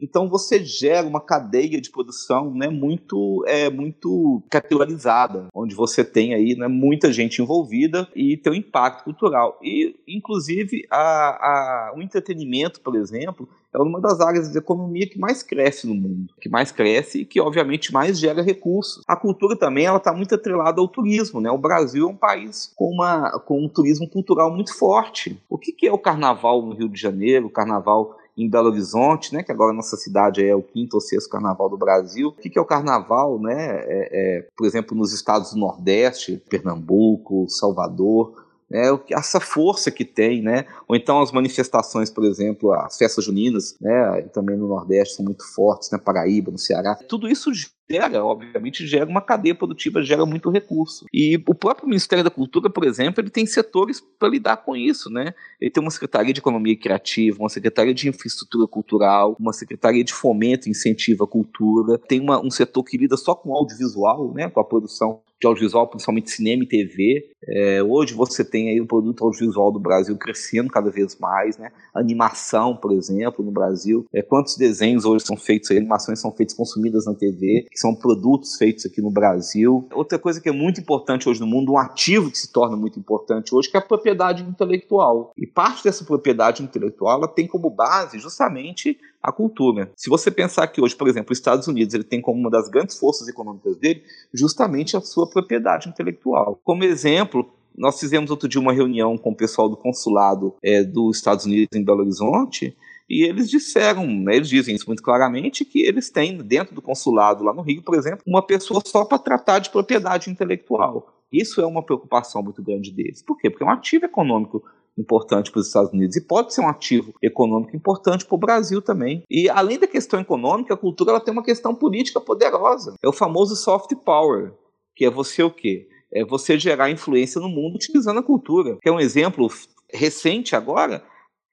[0.02, 6.34] Então você gera uma cadeia de produção né, muito, é, muito capilarizada, onde você tem
[6.34, 9.60] aí né, muita gente envolvida e tem um impacto cultural.
[9.62, 15.18] E, inclusive, a, a, o entretenimento, por exemplo, é uma das áreas de economia que
[15.18, 19.02] mais cresce no mundo, que mais cresce e que, obviamente, mais gera recursos.
[19.08, 21.40] A cultura também ela está muito atrelada ao turismo.
[21.40, 21.50] Né?
[21.50, 25.42] O Brasil é um país com, uma, com um turismo cultural muito forte.
[25.50, 29.34] O que, que é o carnaval no Rio de Janeiro, o carnaval em Belo Horizonte,
[29.34, 32.30] né, que agora nossa cidade é o quinto ou sexto carnaval do Brasil.
[32.30, 33.56] O que é o carnaval, né?
[33.84, 38.34] É, é, por exemplo, nos estados do Nordeste, Pernambuco, Salvador,
[38.70, 40.66] né, essa força que tem, né?
[40.88, 44.22] Ou então as manifestações, por exemplo, as festas juninas, né?
[44.34, 45.98] Também no Nordeste são muito fortes, né?
[45.98, 46.96] Paraíba, no Ceará.
[46.96, 47.52] Tudo isso
[47.92, 51.06] gera, obviamente, gera uma cadeia produtiva, gera muito recurso.
[51.14, 55.10] E o próprio Ministério da Cultura, por exemplo, ele tem setores para lidar com isso,
[55.10, 55.34] né?
[55.60, 60.14] Ele tem uma Secretaria de Economia Criativa, uma Secretaria de Infraestrutura Cultural, uma Secretaria de
[60.14, 64.50] Fomento e Incentivo à Cultura, tem uma, um setor que lida só com audiovisual, né?
[64.50, 67.32] Com a produção de audiovisual, principalmente cinema e TV.
[67.48, 71.72] É, hoje você tem aí o produto audiovisual do Brasil crescendo cada vez mais, né?
[71.96, 74.06] Animação, por exemplo, no Brasil.
[74.14, 78.56] É, quantos desenhos hoje são feitos, animações são feitas consumidas na TV, que são produtos
[78.56, 79.88] feitos aqui no Brasil.
[79.94, 83.00] Outra coisa que é muito importante hoje no mundo, um ativo que se torna muito
[83.00, 85.34] importante hoje, que é a propriedade intelectual.
[85.36, 89.92] E parte dessa propriedade intelectual ela tem como base justamente a cultura.
[89.96, 92.70] Se você pensar que hoje, por exemplo, os Estados Unidos ele tem como uma das
[92.70, 96.60] grandes forças econômicas dele justamente a sua propriedade intelectual.
[96.64, 101.18] Como exemplo, nós fizemos outro dia uma reunião com o pessoal do consulado é, dos
[101.18, 102.76] Estados Unidos em Belo Horizonte
[103.12, 107.44] e eles disseram, né, eles dizem isso muito claramente, que eles têm dentro do consulado
[107.44, 111.14] lá no Rio, por exemplo, uma pessoa só para tratar de propriedade intelectual.
[111.30, 113.22] Isso é uma preocupação muito grande deles.
[113.22, 113.50] Por quê?
[113.50, 114.64] Porque é um ativo econômico
[114.98, 118.82] importante para os Estados Unidos e pode ser um ativo econômico importante para o Brasil
[118.82, 119.24] também.
[119.30, 122.96] E além da questão econômica, a cultura ela tem uma questão política poderosa.
[123.04, 124.54] É o famoso soft power,
[124.96, 125.88] que é você o quê?
[126.14, 128.78] É você gerar influência no mundo utilizando a cultura.
[128.82, 129.50] Que é um exemplo
[129.94, 131.04] recente agora,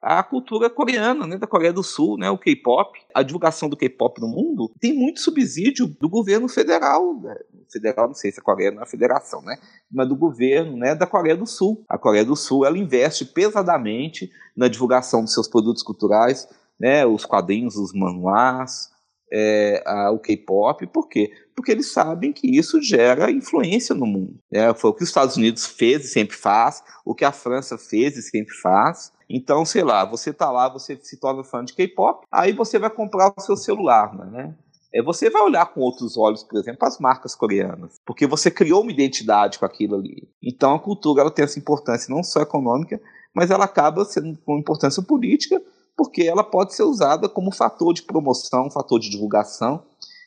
[0.01, 4.21] a cultura coreana, né, da Coreia do Sul, né, o K-pop, a divulgação do K-pop
[4.21, 7.35] no mundo tem muito subsídio do governo federal, né,
[7.71, 9.57] federal, não sei se a Coreia não é a federação, né?
[9.91, 11.85] Mas do governo, né, da Coreia do Sul.
[11.89, 16.49] A Coreia do Sul, ela investe pesadamente na divulgação dos seus produtos culturais,
[16.81, 18.91] né, os quadrinhos, os manuás,
[19.33, 21.31] é, a, o K-pop, por quê?
[21.55, 24.39] Porque eles sabem que isso gera influência no mundo.
[24.51, 24.73] Né?
[24.75, 28.17] Foi o que os Estados Unidos fez e sempre faz, o que a França fez
[28.17, 29.13] e sempre faz.
[29.29, 32.91] Então, sei lá, você tá lá, você se torna fã de K-pop, aí você vai
[32.91, 34.55] comprar o seu celular, né?
[34.93, 38.83] É, você vai olhar com outros olhos, por exemplo, as marcas coreanas, porque você criou
[38.83, 40.27] uma identidade com aquilo ali.
[40.43, 42.99] Então a cultura ela tem essa importância não só econômica,
[43.35, 45.61] mas ela acaba sendo com importância política,
[45.95, 49.83] porque ela pode ser usada como fator de promoção, fator de divulgação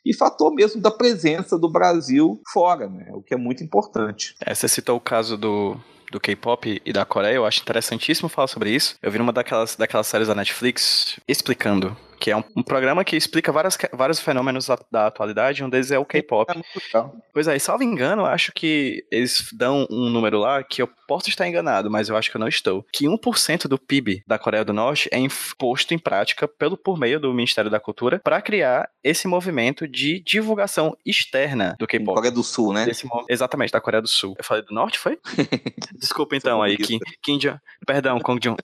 [0.05, 3.11] e fator mesmo da presença do Brasil fora, né?
[3.13, 4.35] o que é muito importante.
[4.39, 5.75] É, você citou o caso do,
[6.11, 8.95] do K-pop e da Coreia, eu acho interessantíssimo falar sobre isso.
[9.01, 13.17] Eu vi numa daquelas, daquelas séries da Netflix explicando que é um, um, programa que
[13.17, 16.51] explica várias, vários fenômenos da, da atualidade, um deles é o K-pop.
[16.51, 17.03] É
[17.33, 21.47] pois é, salvo engano, acho que eles dão um número lá que eu posso estar
[21.47, 22.85] enganado, mas eu acho que eu não estou.
[22.93, 25.17] Que 1% do PIB da Coreia do Norte é
[25.57, 30.19] posto em prática pelo, por meio do Ministério da Cultura para criar esse movimento de
[30.19, 32.15] divulgação externa do K-pop.
[32.15, 32.85] Coreia do Sul, né?
[33.27, 34.35] exatamente, da Coreia do Sul.
[34.37, 35.17] Eu falei do Norte, foi?
[35.97, 38.19] Desculpa então aí, Kim, Kim Jong, perdão,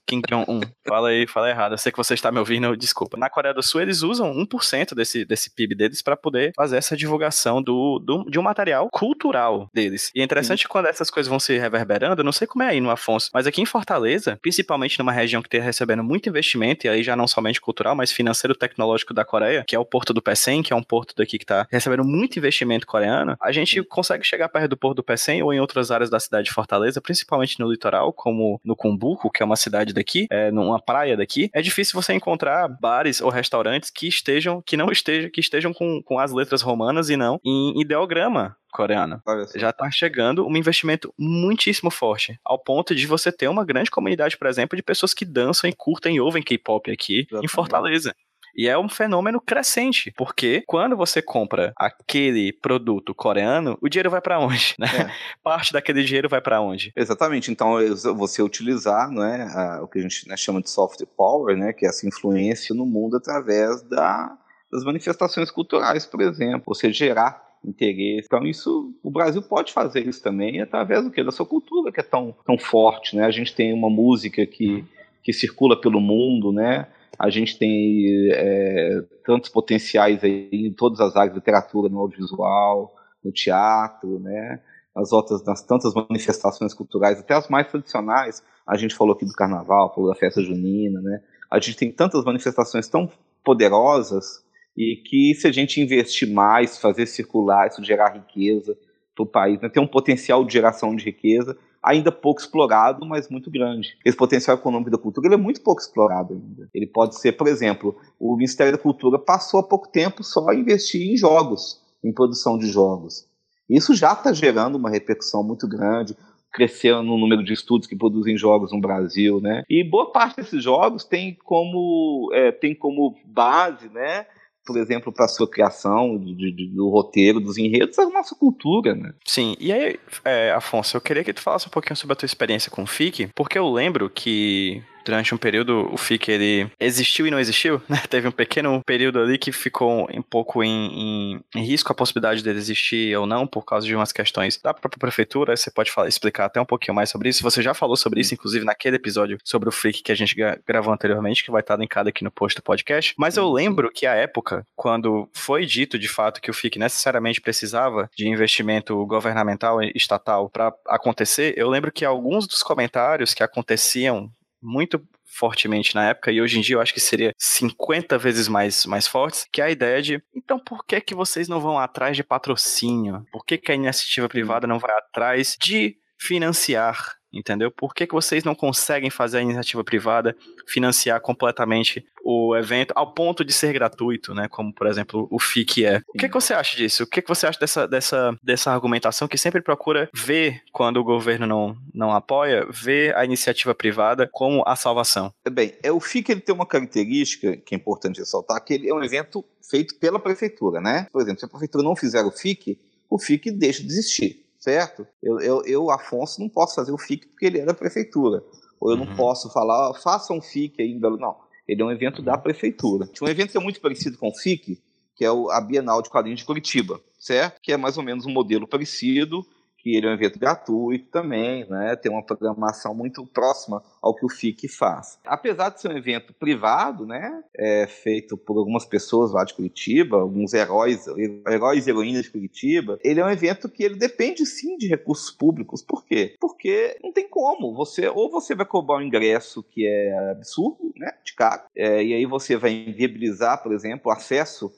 [0.06, 0.60] Kim Jong-un.
[0.86, 1.72] Fala aí, fala errado.
[1.72, 3.16] Eu sei que você está me ouvindo, desculpa.
[3.16, 6.76] Na Coreia Coreia do Sul, eles usam 1% desse, desse PIB deles para poder fazer
[6.76, 10.10] essa divulgação do, do, de um material cultural deles.
[10.14, 10.68] E é interessante Sim.
[10.68, 13.46] quando essas coisas vão se reverberando, eu não sei como é aí no Afonso, mas
[13.46, 17.26] aqui em Fortaleza, principalmente numa região que está recebendo muito investimento, e aí já não
[17.26, 20.76] somente cultural, mas financeiro tecnológico da Coreia, que é o porto do Pecém, que é
[20.76, 24.76] um porto daqui que está recebendo muito investimento coreano, a gente consegue chegar perto do
[24.76, 28.60] porto do Pecém ou em outras áreas da cidade de Fortaleza, principalmente no litoral, como
[28.64, 31.50] no Cumbuco, que é uma cidade daqui, é, numa praia daqui.
[31.52, 36.02] É difícil você encontrar bares ou restaurantes que estejam, que não estejam, que estejam com,
[36.02, 39.22] com as letras romanas e não em ideograma coreano.
[39.56, 44.36] Já está chegando um investimento muitíssimo forte, ao ponto de você ter uma grande comunidade,
[44.36, 47.44] por exemplo, de pessoas que dançam e curtem e ouvem K-pop aqui Exatamente.
[47.44, 48.14] em Fortaleza.
[48.56, 54.20] E é um fenômeno crescente, porque quando você compra aquele produto coreano, o dinheiro vai
[54.20, 54.74] para onde?
[54.78, 54.86] Né?
[54.86, 55.10] É.
[55.42, 56.92] Parte daquele dinheiro vai para onde?
[56.96, 57.50] Exatamente.
[57.50, 57.76] Então,
[58.16, 61.86] você utilizar né, a, o que a gente né, chama de soft power, né, que
[61.86, 64.36] é essa influência no mundo através da,
[64.72, 66.74] das manifestações culturais, por exemplo.
[66.74, 68.26] Você gerar interesse.
[68.26, 71.22] Então, isso, o Brasil pode fazer isso também através do quê?
[71.22, 73.24] Da sua cultura, que é tão, tão forte, né?
[73.24, 74.84] A gente tem uma música que,
[75.22, 76.86] que circula pelo mundo, né?
[77.18, 82.94] A gente tem é, tantos potenciais aí em todas as áreas, literatura, no audiovisual,
[83.24, 84.60] no teatro, né?
[84.96, 88.42] As outras, nas tantas manifestações culturais, até as mais tradicionais.
[88.66, 91.20] A gente falou aqui do carnaval, falou da festa junina, né?
[91.50, 93.08] A gente tem tantas manifestações tão
[93.44, 94.44] poderosas
[94.76, 98.76] e que se a gente investir mais, fazer circular, isso gerar riqueza
[99.14, 99.68] para o país, né?
[99.68, 103.96] tem um potencial de geração de riqueza ainda pouco explorado, mas muito grande.
[104.04, 106.68] Esse potencial econômico da cultura ele é muito pouco explorado ainda.
[106.74, 110.54] Ele pode ser, por exemplo, o Ministério da Cultura passou há pouco tempo só a
[110.54, 113.26] investir em jogos, em produção de jogos.
[113.68, 116.16] Isso já está gerando uma repercussão muito grande,
[116.52, 119.62] crescendo no número de estudos que produzem jogos no Brasil, né?
[119.68, 124.26] E boa parte desses jogos tem como é, tem como base, né?
[124.68, 128.94] Por exemplo, para a sua criação de, do roteiro, dos enredos, é a nossa cultura,
[128.94, 129.14] né?
[129.24, 132.26] Sim, e aí, é, Afonso, eu queria que tu falasse um pouquinho sobre a tua
[132.26, 137.26] experiência com o FIC, porque eu lembro que durante um período o FIC ele existiu
[137.26, 138.00] e não existiu, né?
[138.08, 142.42] Teve um pequeno período ali que ficou um pouco em, em, em, risco a possibilidade
[142.42, 145.56] dele existir ou não por causa de umas questões da própria prefeitura.
[145.56, 147.42] Você pode falar, explicar até um pouquinho mais sobre isso.
[147.42, 150.92] Você já falou sobre isso, inclusive naquele episódio sobre o FIC que a gente gravou
[150.92, 153.14] anteriormente, que vai estar linkado aqui no post do podcast.
[153.18, 157.40] Mas eu lembro que a época, quando foi dito de fato que o FIC necessariamente
[157.40, 163.42] precisava de investimento governamental e estatal para acontecer, eu lembro que alguns dos comentários que
[163.42, 164.30] aconteciam
[164.60, 168.86] muito fortemente na época, e hoje em dia eu acho que seria 50 vezes mais,
[168.86, 172.16] mais fortes, que é a ideia de, então por que que vocês não vão atrás
[172.16, 173.26] de patrocínio?
[173.30, 177.70] Por que que a iniciativa privada não vai atrás de financiar entendeu?
[177.70, 183.12] Por que, que vocês não conseguem fazer a iniciativa privada financiar completamente o evento ao
[183.14, 184.48] ponto de ser gratuito, né?
[184.48, 186.02] Como, por exemplo, o FIC é.
[186.08, 187.04] O que, que você acha disso?
[187.04, 191.04] O que, que você acha dessa, dessa, dessa argumentação que sempre procura ver, quando o
[191.04, 195.32] governo não, não apoia, ver a iniciativa privada como a salvação?
[195.50, 198.94] Bem, é, o FIC ele tem uma característica que é importante ressaltar, que ele é
[198.94, 201.06] um evento feito pela prefeitura, né?
[201.10, 205.06] Por exemplo, se a prefeitura não fizer o FIC, o FIC deixa de existir certo?
[205.22, 208.42] Eu, eu, eu, Afonso, não posso fazer o FIC porque ele é da prefeitura.
[208.80, 209.04] Ou eu uhum.
[209.04, 211.16] não posso falar, faça um FIC aí em Belo.
[211.16, 213.08] Não, ele é um evento da prefeitura.
[213.20, 214.80] Um evento que é muito parecido com o FIC,
[215.14, 217.60] que é a Bienal de Quadrinhos de Curitiba, certo?
[217.60, 219.44] Que é mais ou menos um modelo parecido,
[219.78, 221.96] que ele é um evento gratuito também, né?
[221.96, 225.18] Tem uma programação muito próxima ao que o FIC faz.
[225.24, 227.42] Apesar de ser um evento privado, né?
[227.56, 231.06] É feito por algumas pessoas lá de Curitiba, alguns heróis,
[231.48, 232.98] heróis e heroínas de Curitiba.
[233.02, 235.82] Ele é um evento que ele depende sim de recursos públicos.
[235.82, 236.34] Por quê?
[236.40, 237.74] Porque não tem como.
[237.74, 241.12] Você ou você vai cobrar um ingresso que é absurdo, né?
[241.24, 244.72] De caro, é, e aí você vai inviabilizar, por exemplo, o acesso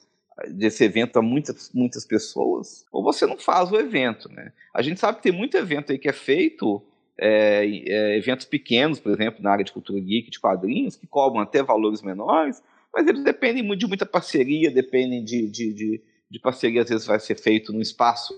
[0.49, 4.51] desse evento a muitas, muitas pessoas, ou você não faz o evento, né?
[4.73, 6.81] A gente sabe que tem muito evento aí que é feito,
[7.17, 11.41] é, é, eventos pequenos, por exemplo, na área de cultura geek, de quadrinhos, que cobram
[11.41, 12.61] até valores menores,
[12.93, 17.19] mas eles dependem de muita parceria, dependem de, de, de, de parceria, às vezes vai
[17.19, 18.33] ser feito num espaço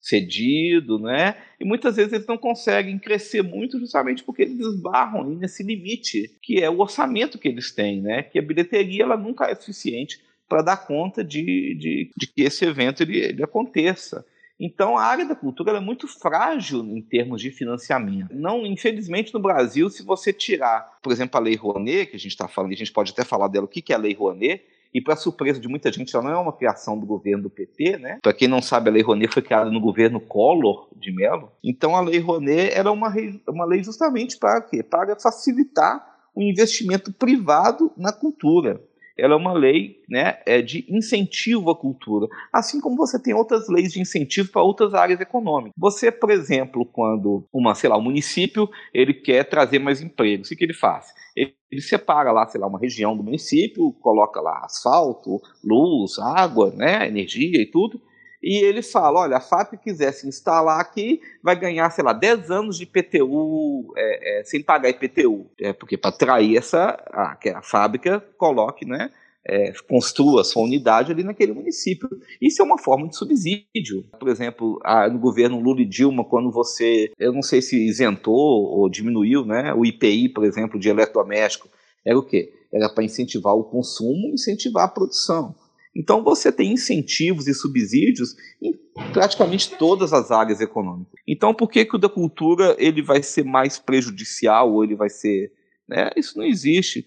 [0.00, 1.36] cedido, né?
[1.60, 6.62] E muitas vezes eles não conseguem crescer muito justamente porque eles esbarram nesse limite, que
[6.62, 8.22] é o orçamento que eles têm, né?
[8.22, 12.64] Que a bilheteria ela nunca é suficiente para dar conta de, de, de, que esse
[12.64, 14.24] evento ele, ele aconteça.
[14.58, 18.34] Então, a área da cultura é muito frágil em termos de financiamento.
[18.34, 22.32] Não, infelizmente, no Brasil, se você tirar, por exemplo, a Lei Rouanet, que a gente
[22.32, 25.00] está falando, a gente pode até falar dela, o que é a Lei Rouanet, e
[25.00, 28.18] para surpresa de muita gente, ela não é uma criação do governo do PT, né?
[28.22, 31.52] Para quem não sabe, a Lei Rouanet foi criada no governo Collor de Mello.
[31.62, 33.14] Então, a Lei Rouanet era uma,
[33.46, 34.82] uma lei justamente para quê?
[34.82, 38.80] Para facilitar o investimento privado na cultura
[39.18, 43.68] ela é uma lei né, é de incentivo à cultura, assim como você tem outras
[43.68, 45.72] leis de incentivo para outras áreas econômicas.
[45.76, 50.56] Você, por exemplo, quando uma, sei lá, um município ele quer trazer mais empregos, o
[50.56, 51.06] que ele faz?
[51.36, 56.72] Ele, ele separa lá, sei lá, uma região do município, coloca lá asfalto, luz, água,
[56.74, 58.00] né, energia e tudo,
[58.48, 62.50] e ele fala: olha, a FAP quiser se instalar aqui, vai ganhar, sei lá, 10
[62.50, 65.50] anos de IPTU é, é, sem pagar IPTU.
[65.60, 69.10] É, porque para atrair essa, a, que a fábrica coloque, né?
[69.46, 72.08] É, construa sua unidade ali naquele município.
[72.40, 74.04] Isso é uma forma de subsídio.
[74.18, 78.34] Por exemplo, a, no governo Lula e Dilma, quando você, eu não sei se isentou
[78.34, 81.68] ou diminuiu né, o IPI, por exemplo, de eletrodoméstico,
[82.04, 82.50] era o quê?
[82.72, 85.54] Era para incentivar o consumo, incentivar a produção.
[85.94, 88.72] Então você tem incentivos e subsídios em
[89.12, 91.12] praticamente todas as áreas econômicas.
[91.26, 95.08] Então por que, que o da cultura ele vai ser mais prejudicial ou ele vai
[95.08, 95.52] ser.
[95.88, 96.10] Né?
[96.16, 97.04] Isso não existe.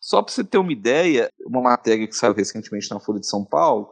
[0.00, 3.44] Só para você ter uma ideia, uma matéria que saiu recentemente na Folha de São
[3.44, 3.88] Paulo,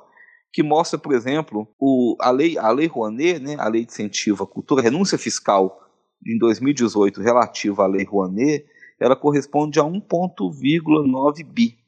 [0.52, 4.44] que mostra, por exemplo, o, a, lei, a Lei Rouanet, né, a Lei de Incentivo
[4.44, 5.80] à Cultura, a renúncia fiscal
[6.26, 8.66] em 2018 relativa à Lei Rouanet,
[9.00, 11.81] ela corresponde a 1,9 bi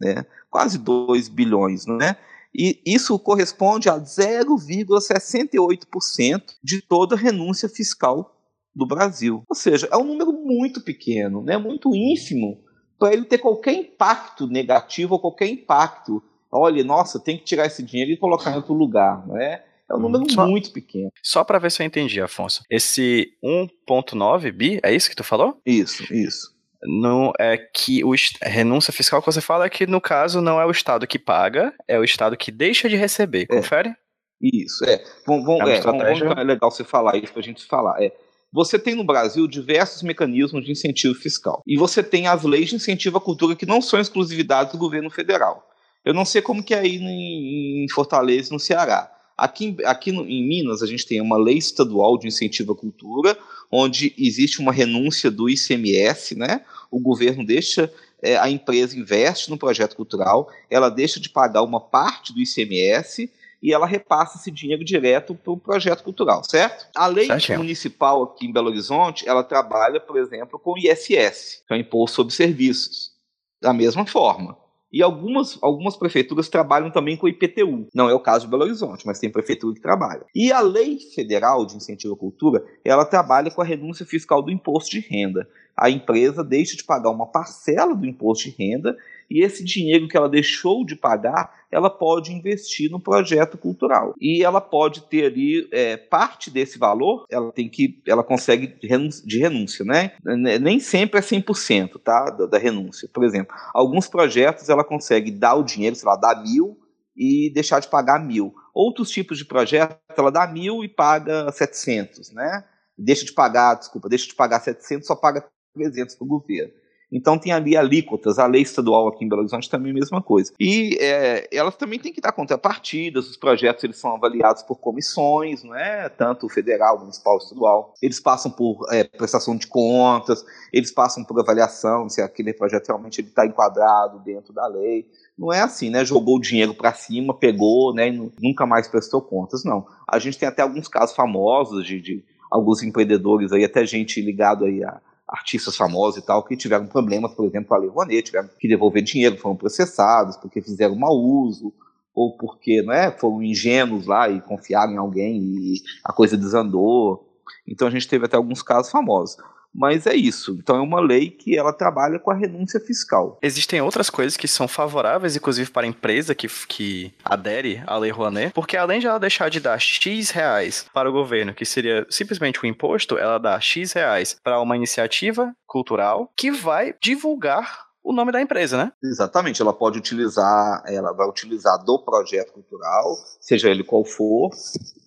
[0.00, 0.24] né?
[0.50, 2.16] quase 2 bilhões, né?
[2.54, 8.34] E isso corresponde a 0,68% de toda a renúncia fiscal
[8.74, 9.42] do Brasil.
[9.48, 11.58] Ou seja, é um número muito pequeno, né?
[11.58, 12.60] muito ínfimo,
[12.98, 16.22] para ele ter qualquer impacto negativo ou qualquer impacto.
[16.50, 19.62] Olha, nossa, tem que tirar esse dinheiro e colocar em outro lugar, não é?
[19.90, 21.12] É um número só, muito pequeno.
[21.22, 22.62] Só para ver se eu entendi, Afonso.
[22.68, 25.58] Esse 1.9 bi, é isso que tu falou?
[25.64, 30.40] Isso, isso não é que o renúncia fiscal que você fala é que no caso
[30.40, 33.46] não é o Estado que paga, é o Estado que deixa de receber.
[33.50, 33.56] É.
[33.56, 33.94] Confere?
[34.40, 35.02] Isso, é.
[35.26, 38.02] Vamos, é, vamos, é legal você falar isso para a gente falar.
[38.02, 38.12] É.
[38.52, 41.62] Você tem no Brasil diversos mecanismos de incentivo fiscal.
[41.66, 45.10] E você tem as leis de incentivo à cultura que não são exclusividade do governo
[45.10, 45.68] federal.
[46.04, 49.10] Eu não sei como que é aí em Fortaleza, no Ceará.
[49.38, 53.38] Aqui, aqui no, em Minas, a gente tem uma lei estadual de incentivo à cultura,
[53.70, 56.62] onde existe uma renúncia do ICMS, né?
[56.90, 61.78] O governo deixa, é, a empresa investe no projeto cultural, ela deixa de pagar uma
[61.80, 63.30] parte do ICMS
[63.62, 66.88] e ela repassa esse dinheiro direto para o projeto cultural, certo?
[66.94, 71.72] A lei municipal aqui em Belo Horizonte, ela trabalha, por exemplo, com o ISS, que
[71.72, 73.12] é o Imposto sobre Serviços,
[73.60, 74.56] da mesma forma.
[74.92, 77.88] E algumas, algumas prefeituras trabalham também com IPTU.
[77.94, 80.24] Não é o caso de Belo Horizonte, mas tem prefeitura que trabalha.
[80.34, 84.50] E a lei federal de incentivo à cultura, ela trabalha com a renúncia fiscal do
[84.50, 85.46] imposto de renda.
[85.76, 88.96] A empresa deixa de pagar uma parcela do imposto de renda
[89.30, 94.14] e esse dinheiro que ela deixou de pagar, ela pode investir no projeto cultural.
[94.18, 99.38] E ela pode ter ali é, parte desse valor, ela tem que, ela consegue de
[99.38, 100.12] renúncia, né?
[100.60, 102.30] Nem sempre é 100%, tá?
[102.30, 103.08] Da, da renúncia.
[103.12, 106.78] Por exemplo, alguns projetos ela consegue dar o dinheiro, sei lá, dar mil
[107.14, 108.54] e deixar de pagar mil.
[108.72, 112.64] Outros tipos de projetos, ela dá mil e paga 700, né?
[112.96, 116.72] Deixa de pagar, desculpa, deixa de pagar 700, só paga 300 para o governo.
[117.10, 120.22] Então tem ali alíquotas, a lei estadual aqui em Belo Horizonte também é a mesma
[120.22, 120.52] coisa.
[120.60, 125.64] E é, elas também têm que dar contrapartidas, os projetos eles são avaliados por comissões,
[125.64, 126.08] não é?
[126.08, 127.94] Tanto federal, municipal, estadual.
[128.02, 133.22] Eles passam por é, prestação de contas, eles passam por avaliação se aquele projeto realmente
[133.22, 135.06] está enquadrado dentro da lei.
[135.38, 136.04] Não é assim, né?
[136.04, 138.08] Jogou o dinheiro para cima, pegou, né?
[138.08, 139.64] E nunca mais prestou contas.
[139.64, 139.86] Não.
[140.06, 144.64] A gente tem até alguns casos famosos de, de alguns empreendedores aí, até gente ligado
[144.64, 148.48] aí a artistas famosos e tal, que tiveram problemas, por exemplo, a Lei Rouanet, tiveram
[148.58, 151.72] que devolver dinheiro, foram processados porque fizeram mau uso,
[152.14, 155.74] ou porque não é, foram ingênuos lá e confiaram em alguém e
[156.04, 157.28] a coisa desandou.
[157.66, 159.36] Então a gente teve até alguns casos famosos.
[159.78, 160.58] Mas é isso.
[160.58, 163.38] Então é uma lei que ela trabalha com a renúncia fiscal.
[163.40, 168.10] Existem outras coisas que são favoráveis, inclusive para a empresa que, que adere à Lei
[168.10, 172.04] Rouanet, porque além de ela deixar de dar X reais para o governo, que seria
[172.10, 177.86] simplesmente o um imposto, ela dá X reais para uma iniciativa cultural que vai divulgar
[178.02, 178.92] o nome da empresa, né?
[179.04, 184.50] Exatamente, ela pode utilizar, ela vai utilizar do projeto cultural, seja ele qual for,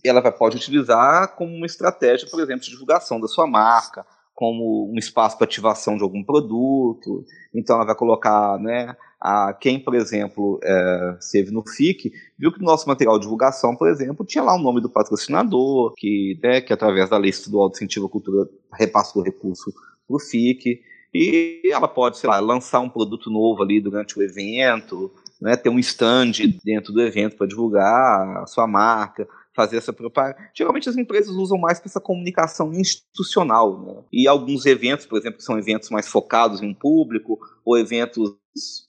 [0.05, 4.91] ela vai, pode utilizar como uma estratégia, por exemplo, de divulgação da sua marca, como
[4.91, 7.23] um espaço para ativação de algum produto.
[7.53, 12.59] Então ela vai colocar, né, a quem, por exemplo, é, esteve no FIC, viu que
[12.59, 16.59] no nosso material de divulgação, por exemplo, tinha lá o nome do patrocinador, que, né,
[16.59, 19.71] que através da Lei Estadual de Incentivo à Cultura repassou o recurso
[20.07, 20.81] para o FIC.
[21.13, 25.11] E ela pode, sei lá, lançar um produto novo ali durante o evento,
[25.41, 26.31] né, ter um stand
[26.63, 30.37] dentro do evento para divulgar a sua marca fazer essa propaganda.
[30.53, 34.03] Geralmente as empresas usam mais para essa comunicação institucional, né?
[34.11, 38.35] E alguns eventos, por exemplo, que são eventos mais focados em público, ou eventos,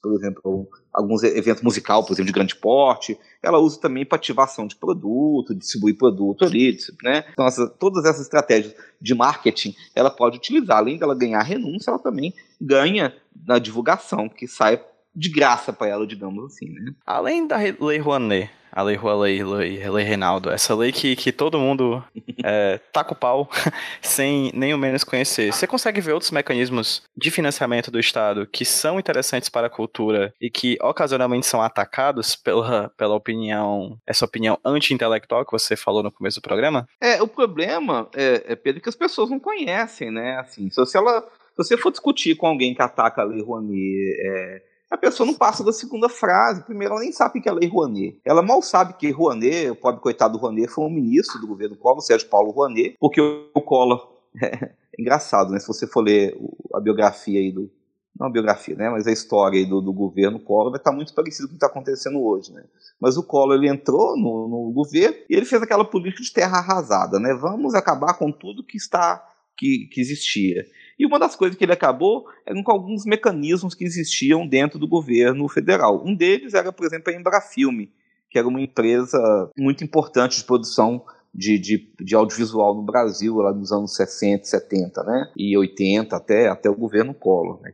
[0.03, 4.67] por exemplo, alguns eventos musical, por exemplo, de grande porte, ela usa também para ativação
[4.67, 7.25] de produto, distribuir produto ali, né?
[7.33, 10.79] Então, essa, todas essas estratégias de marketing, ela pode utilizar.
[10.79, 13.15] Além dela ganhar renúncia, ela também ganha
[13.47, 14.81] na divulgação, que sai
[15.15, 16.95] de graça para ela, digamos assim, né?
[17.05, 21.59] Além da Lei Rouanet, a Lei Rouanet, lei, lei Reinaldo, essa lei que, que todo
[21.59, 22.03] mundo
[22.43, 23.49] é, taca o pau
[24.01, 25.53] sem nem o menos conhecer.
[25.53, 30.33] Você consegue ver outros mecanismos de financiamento do Estado que são interessantes para a cultura
[30.41, 36.11] e que ocasionalmente são atacados pela, pela opinião, essa opinião anti-intelectual que você falou no
[36.11, 36.89] começo do programa?
[37.01, 40.39] É, o problema, é, é Pedro, que as pessoas não conhecem, né?
[40.39, 44.16] Assim, se você, ela, se você for discutir com alguém que ataca a Lei Rouanet,
[44.25, 44.62] é,
[44.93, 46.62] a pessoa não passa da segunda frase.
[46.64, 48.20] Primeiro, ela nem sabe o que é Lei Rouanet.
[48.24, 51.76] Ela mal sabe que Rouanet, o pobre coitado do Rouanet, foi um ministro do governo
[51.76, 54.12] Collor, Sérgio Paulo Rouanet, porque o Collor.
[54.95, 55.59] É engraçado, né?
[55.59, 56.36] Se você for ler
[56.74, 57.70] a biografia aí do.
[58.14, 58.90] Não a biografia, né?
[58.90, 61.66] Mas a história do, do governo Collor vai estar muito parecido com o que está
[61.66, 62.62] acontecendo hoje, né?
[63.01, 66.59] Mas o Collor ele entrou no, no governo e ele fez aquela política de terra
[66.59, 67.32] arrasada, né?
[67.32, 69.26] Vamos acabar com tudo que está
[69.57, 70.66] que, que existia.
[71.03, 74.87] E uma das coisas que ele acabou eram com alguns mecanismos que existiam dentro do
[74.87, 76.01] governo federal.
[76.07, 77.93] Um deles era, por exemplo, a Embrafilme,
[78.31, 83.53] que era uma empresa muito importante de produção de, de, de, audiovisual no Brasil, lá
[83.53, 85.33] nos anos 60, 70, né?
[85.37, 87.73] E 80 até, até o governo Collor, né?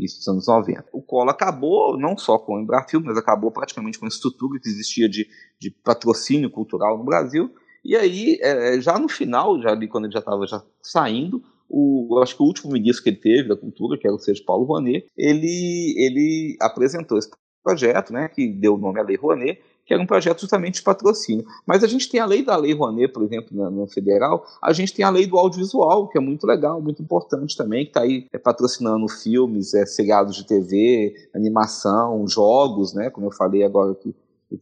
[0.00, 0.86] Isso nos anos 90.
[0.92, 4.68] O Collor acabou não só com o Embrafilme, mas acabou praticamente com a estrutura que
[4.68, 5.28] existia de,
[5.60, 7.54] de patrocínio cultural no Brasil.
[7.84, 12.18] E aí, é, já no final, já ali quando ele já estava já saindo, o,
[12.22, 14.64] acho que o último ministro que ele teve da cultura, que era o Sérgio Paulo
[14.64, 17.30] Rouanet, ele, ele apresentou esse
[17.62, 20.82] projeto, né, que deu o nome à Lei Rouanet, que era um projeto justamente de
[20.82, 21.44] patrocínio.
[21.66, 24.72] Mas a gente tem a lei da Lei Rouanet, por exemplo, na, no federal, a
[24.72, 28.02] gente tem a lei do audiovisual, que é muito legal, muito importante também, que está
[28.02, 33.92] aí é, patrocinando filmes, é, seriados de TV, animação, jogos, né, como eu falei agora
[33.92, 34.14] aqui,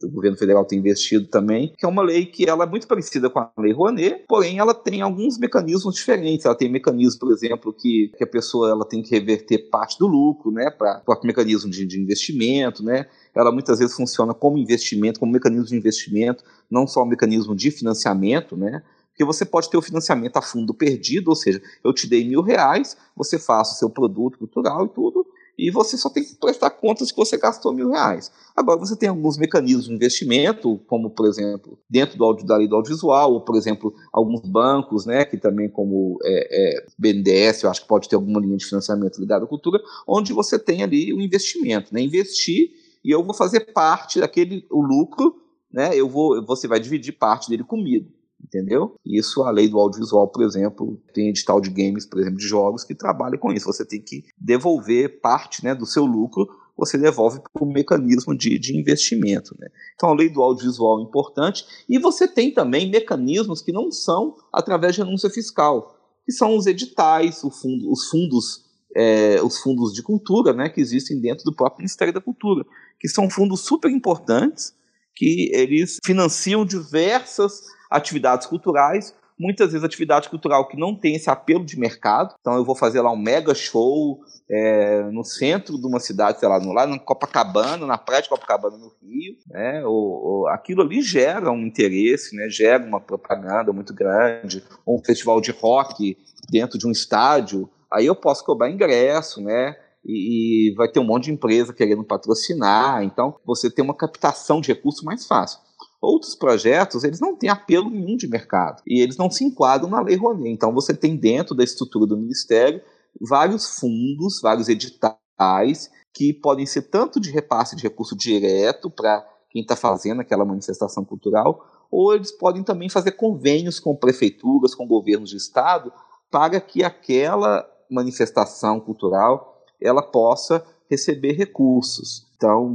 [0.03, 3.29] o governo federal tem investido também, que é uma lei que ela é muito parecida
[3.29, 6.47] com a lei Rouanet, porém ela tem alguns mecanismos diferentes.
[6.47, 10.07] Ela tem mecanismo, por exemplo, que, que a pessoa ela tem que reverter parte do
[10.07, 13.07] lucro, né, para o mecanismo de, de investimento, né.
[13.35, 17.71] Ela muitas vezes funciona como investimento, como mecanismo de investimento, não só um mecanismo de
[17.71, 18.83] financiamento, né,
[19.13, 22.43] porque você pode ter o financiamento a fundo perdido, ou seja, eu te dei mil
[22.43, 25.27] reais, você faz o seu produto cultural e tudo,
[25.59, 28.31] e você só tem que prestar contas que você gastou mil reais.
[28.57, 32.67] Agora, você tem alguns mecanismos de investimento, como, por exemplo, dentro do audio, da lei
[32.67, 37.71] do audiovisual, ou, por exemplo, alguns bancos, né, que também, como é, é, BNDES, eu
[37.71, 41.13] acho que pode ter alguma linha de financiamento ligada à cultura, onde você tem ali
[41.13, 42.71] o investimento, né, investir
[43.05, 45.35] e eu vou fazer parte daquele o lucro,
[45.73, 48.11] né, eu vou, você vai dividir parte dele comigo
[48.43, 48.97] entendeu?
[49.05, 52.85] Isso a lei do audiovisual, por exemplo, tem edital de games, por exemplo, de jogos
[52.85, 53.67] que trabalha com isso.
[53.67, 58.59] Você tem que devolver parte né, do seu lucro, você devolve para o mecanismo de,
[58.59, 59.55] de investimento.
[59.59, 59.69] Né?
[59.95, 64.37] Então a lei do audiovisual é importante e você tem também mecanismos que não são
[64.53, 70.03] através de renúncia fiscal, que são os editais, fundo, os fundos é, os fundos de
[70.03, 72.65] cultura, né, que existem dentro do próprio Ministério da Cultura,
[73.01, 74.75] que são fundos super importantes,
[75.15, 77.63] que eles financiam diversas
[77.97, 82.35] atividades culturais, muitas vezes atividade cultural que não tem esse apelo de mercado.
[82.41, 86.49] Então eu vou fazer lá um mega show é, no centro de uma cidade, sei
[86.49, 89.85] lá, lá na Copacabana, na praia de Copacabana no Rio, né?
[89.85, 92.49] Ou, ou, aquilo ali gera um interesse, né?
[92.49, 96.17] Gera uma propaganda muito grande, ou um festival de rock
[96.51, 97.69] dentro de um estádio.
[97.91, 99.77] Aí eu posso cobrar ingresso, né?
[100.05, 103.03] E, e vai ter um monte de empresa querendo patrocinar.
[103.03, 105.61] Então você tem uma captação de recursos mais fácil.
[106.03, 110.01] Outros projetos, eles não têm apelo nenhum de mercado e eles não se enquadram na
[110.01, 110.51] Lei Rouanet.
[110.51, 112.83] Então você tem dentro da estrutura do Ministério
[113.21, 119.63] vários fundos, vários editais que podem ser tanto de repasse de recurso direto para quem
[119.63, 125.31] está fazendo aquela manifestação cultural, ou eles podem também fazer convênios com prefeituras, com governos
[125.31, 125.93] de estado,
[126.31, 132.27] para que aquela manifestação cultural ela possa receber recursos.
[132.43, 132.75] Então,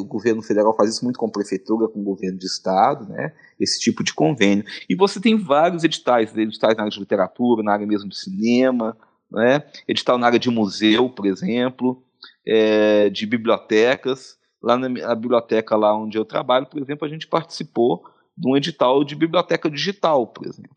[0.00, 3.32] o governo federal faz isso muito com prefeitura, com o governo de estado, né?
[3.60, 4.64] Esse tipo de convênio.
[4.90, 8.96] E você tem vários editais, editais na área de literatura, na área mesmo de cinema,
[9.30, 9.62] né?
[9.86, 12.02] edital na área de museu, por exemplo,
[12.44, 14.36] é, de bibliotecas.
[14.60, 18.02] Lá na, na biblioteca lá onde eu trabalho, por exemplo, a gente participou
[18.36, 20.74] de um edital de biblioteca digital, por exemplo.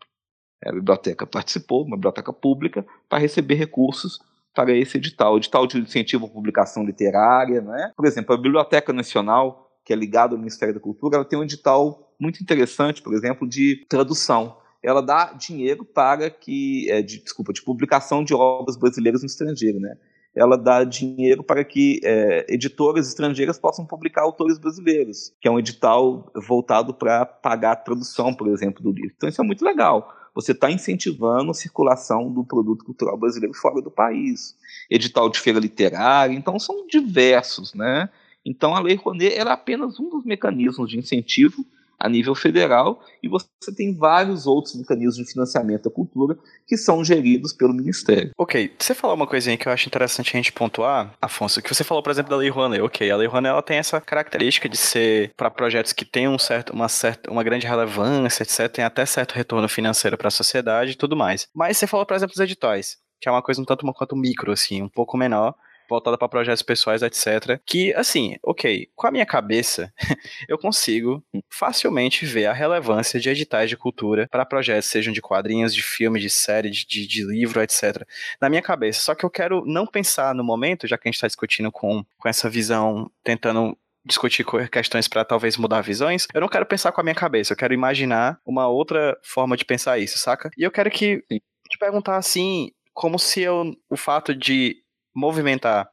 [0.63, 4.19] A biblioteca participou, uma biblioteca pública, para receber recursos
[4.57, 7.91] para esse edital, edital de incentivo à publicação literária, né?
[7.95, 11.43] Por exemplo, a Biblioteca Nacional, que é ligada ao Ministério da Cultura, ela tem um
[11.43, 14.57] edital muito interessante, por exemplo, de tradução.
[14.81, 19.79] Ela dá dinheiro para que, é, de, desculpa, de publicação de obras brasileiras no estrangeiro,
[19.79, 19.95] né?
[20.35, 25.59] Ela dá dinheiro para que é, editoras estrangeiras possam publicar autores brasileiros, que é um
[25.59, 29.13] edital voltado para pagar a tradução, por exemplo, do livro.
[29.15, 33.81] Então isso é muito legal você está incentivando a circulação do produto cultural brasileiro fora
[33.81, 34.55] do país.
[34.87, 38.07] Edital de feira literária, então são diversos, né?
[38.45, 41.65] Então a Lei Rouanet era apenas um dos mecanismos de incentivo
[41.99, 46.37] a nível federal e você tem vários outros mecanismos de financiamento da cultura
[46.67, 48.31] que são geridos pelo Ministério.
[48.37, 51.83] Ok, você falou uma coisinha que eu acho interessante a gente pontuar, Afonso, que você
[51.83, 52.81] falou, por exemplo, da Lei Rouanet.
[52.81, 56.37] Ok, a Lei Rouanet ela tem essa característica de ser para projetos que têm um
[56.37, 60.91] certo, uma, certa, uma grande relevância, etc., tem até certo retorno financeiro para a sociedade
[60.91, 61.47] e tudo mais.
[61.53, 64.51] Mas você falou, por exemplo, dos editais, que é uma coisa um tanto quanto micro,
[64.51, 65.55] assim, um pouco menor,
[65.89, 67.59] voltada para projetos pessoais, etc.
[67.65, 69.93] Que, assim, ok, com a minha cabeça,
[70.47, 75.73] eu consigo facilmente ver a relevância de editais de cultura para projetos, sejam de quadrinhos,
[75.73, 78.03] de filme, de série, de, de, de, livro, etc.
[78.41, 79.01] Na minha cabeça.
[79.01, 82.05] Só que eu quero não pensar no momento, já que a gente está discutindo com,
[82.17, 87.01] com essa visão, tentando discutir questões para talvez mudar visões, eu não quero pensar com
[87.01, 90.49] a minha cabeça, eu quero imaginar uma outra forma de pensar isso, saca?
[90.57, 94.77] E eu quero que te perguntar assim, como se eu, o fato de
[95.17, 95.89] movimentar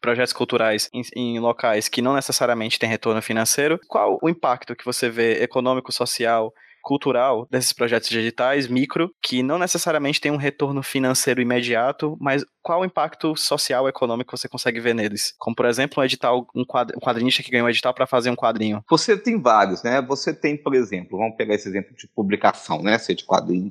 [0.00, 4.84] projetos culturais em, em, locais que não necessariamente têm retorno financeiro, qual o impacto que
[4.84, 6.52] você vê econômico, social,
[6.82, 12.80] cultural desses projetos digitais micro, que não necessariamente tem um retorno financeiro imediato, mas qual
[12.80, 15.32] o impacto social, econômico você consegue ver neles?
[15.38, 18.30] Como, por exemplo, um edital, um, quadr um quadrinista que ganhou um edital para fazer
[18.30, 18.82] um quadrinho.
[18.90, 20.02] Você tem vários, né?
[20.02, 22.98] Você tem, por exemplo, vamos pegar esse exemplo de publicação, né?
[22.98, 23.70] Ser de quadrinho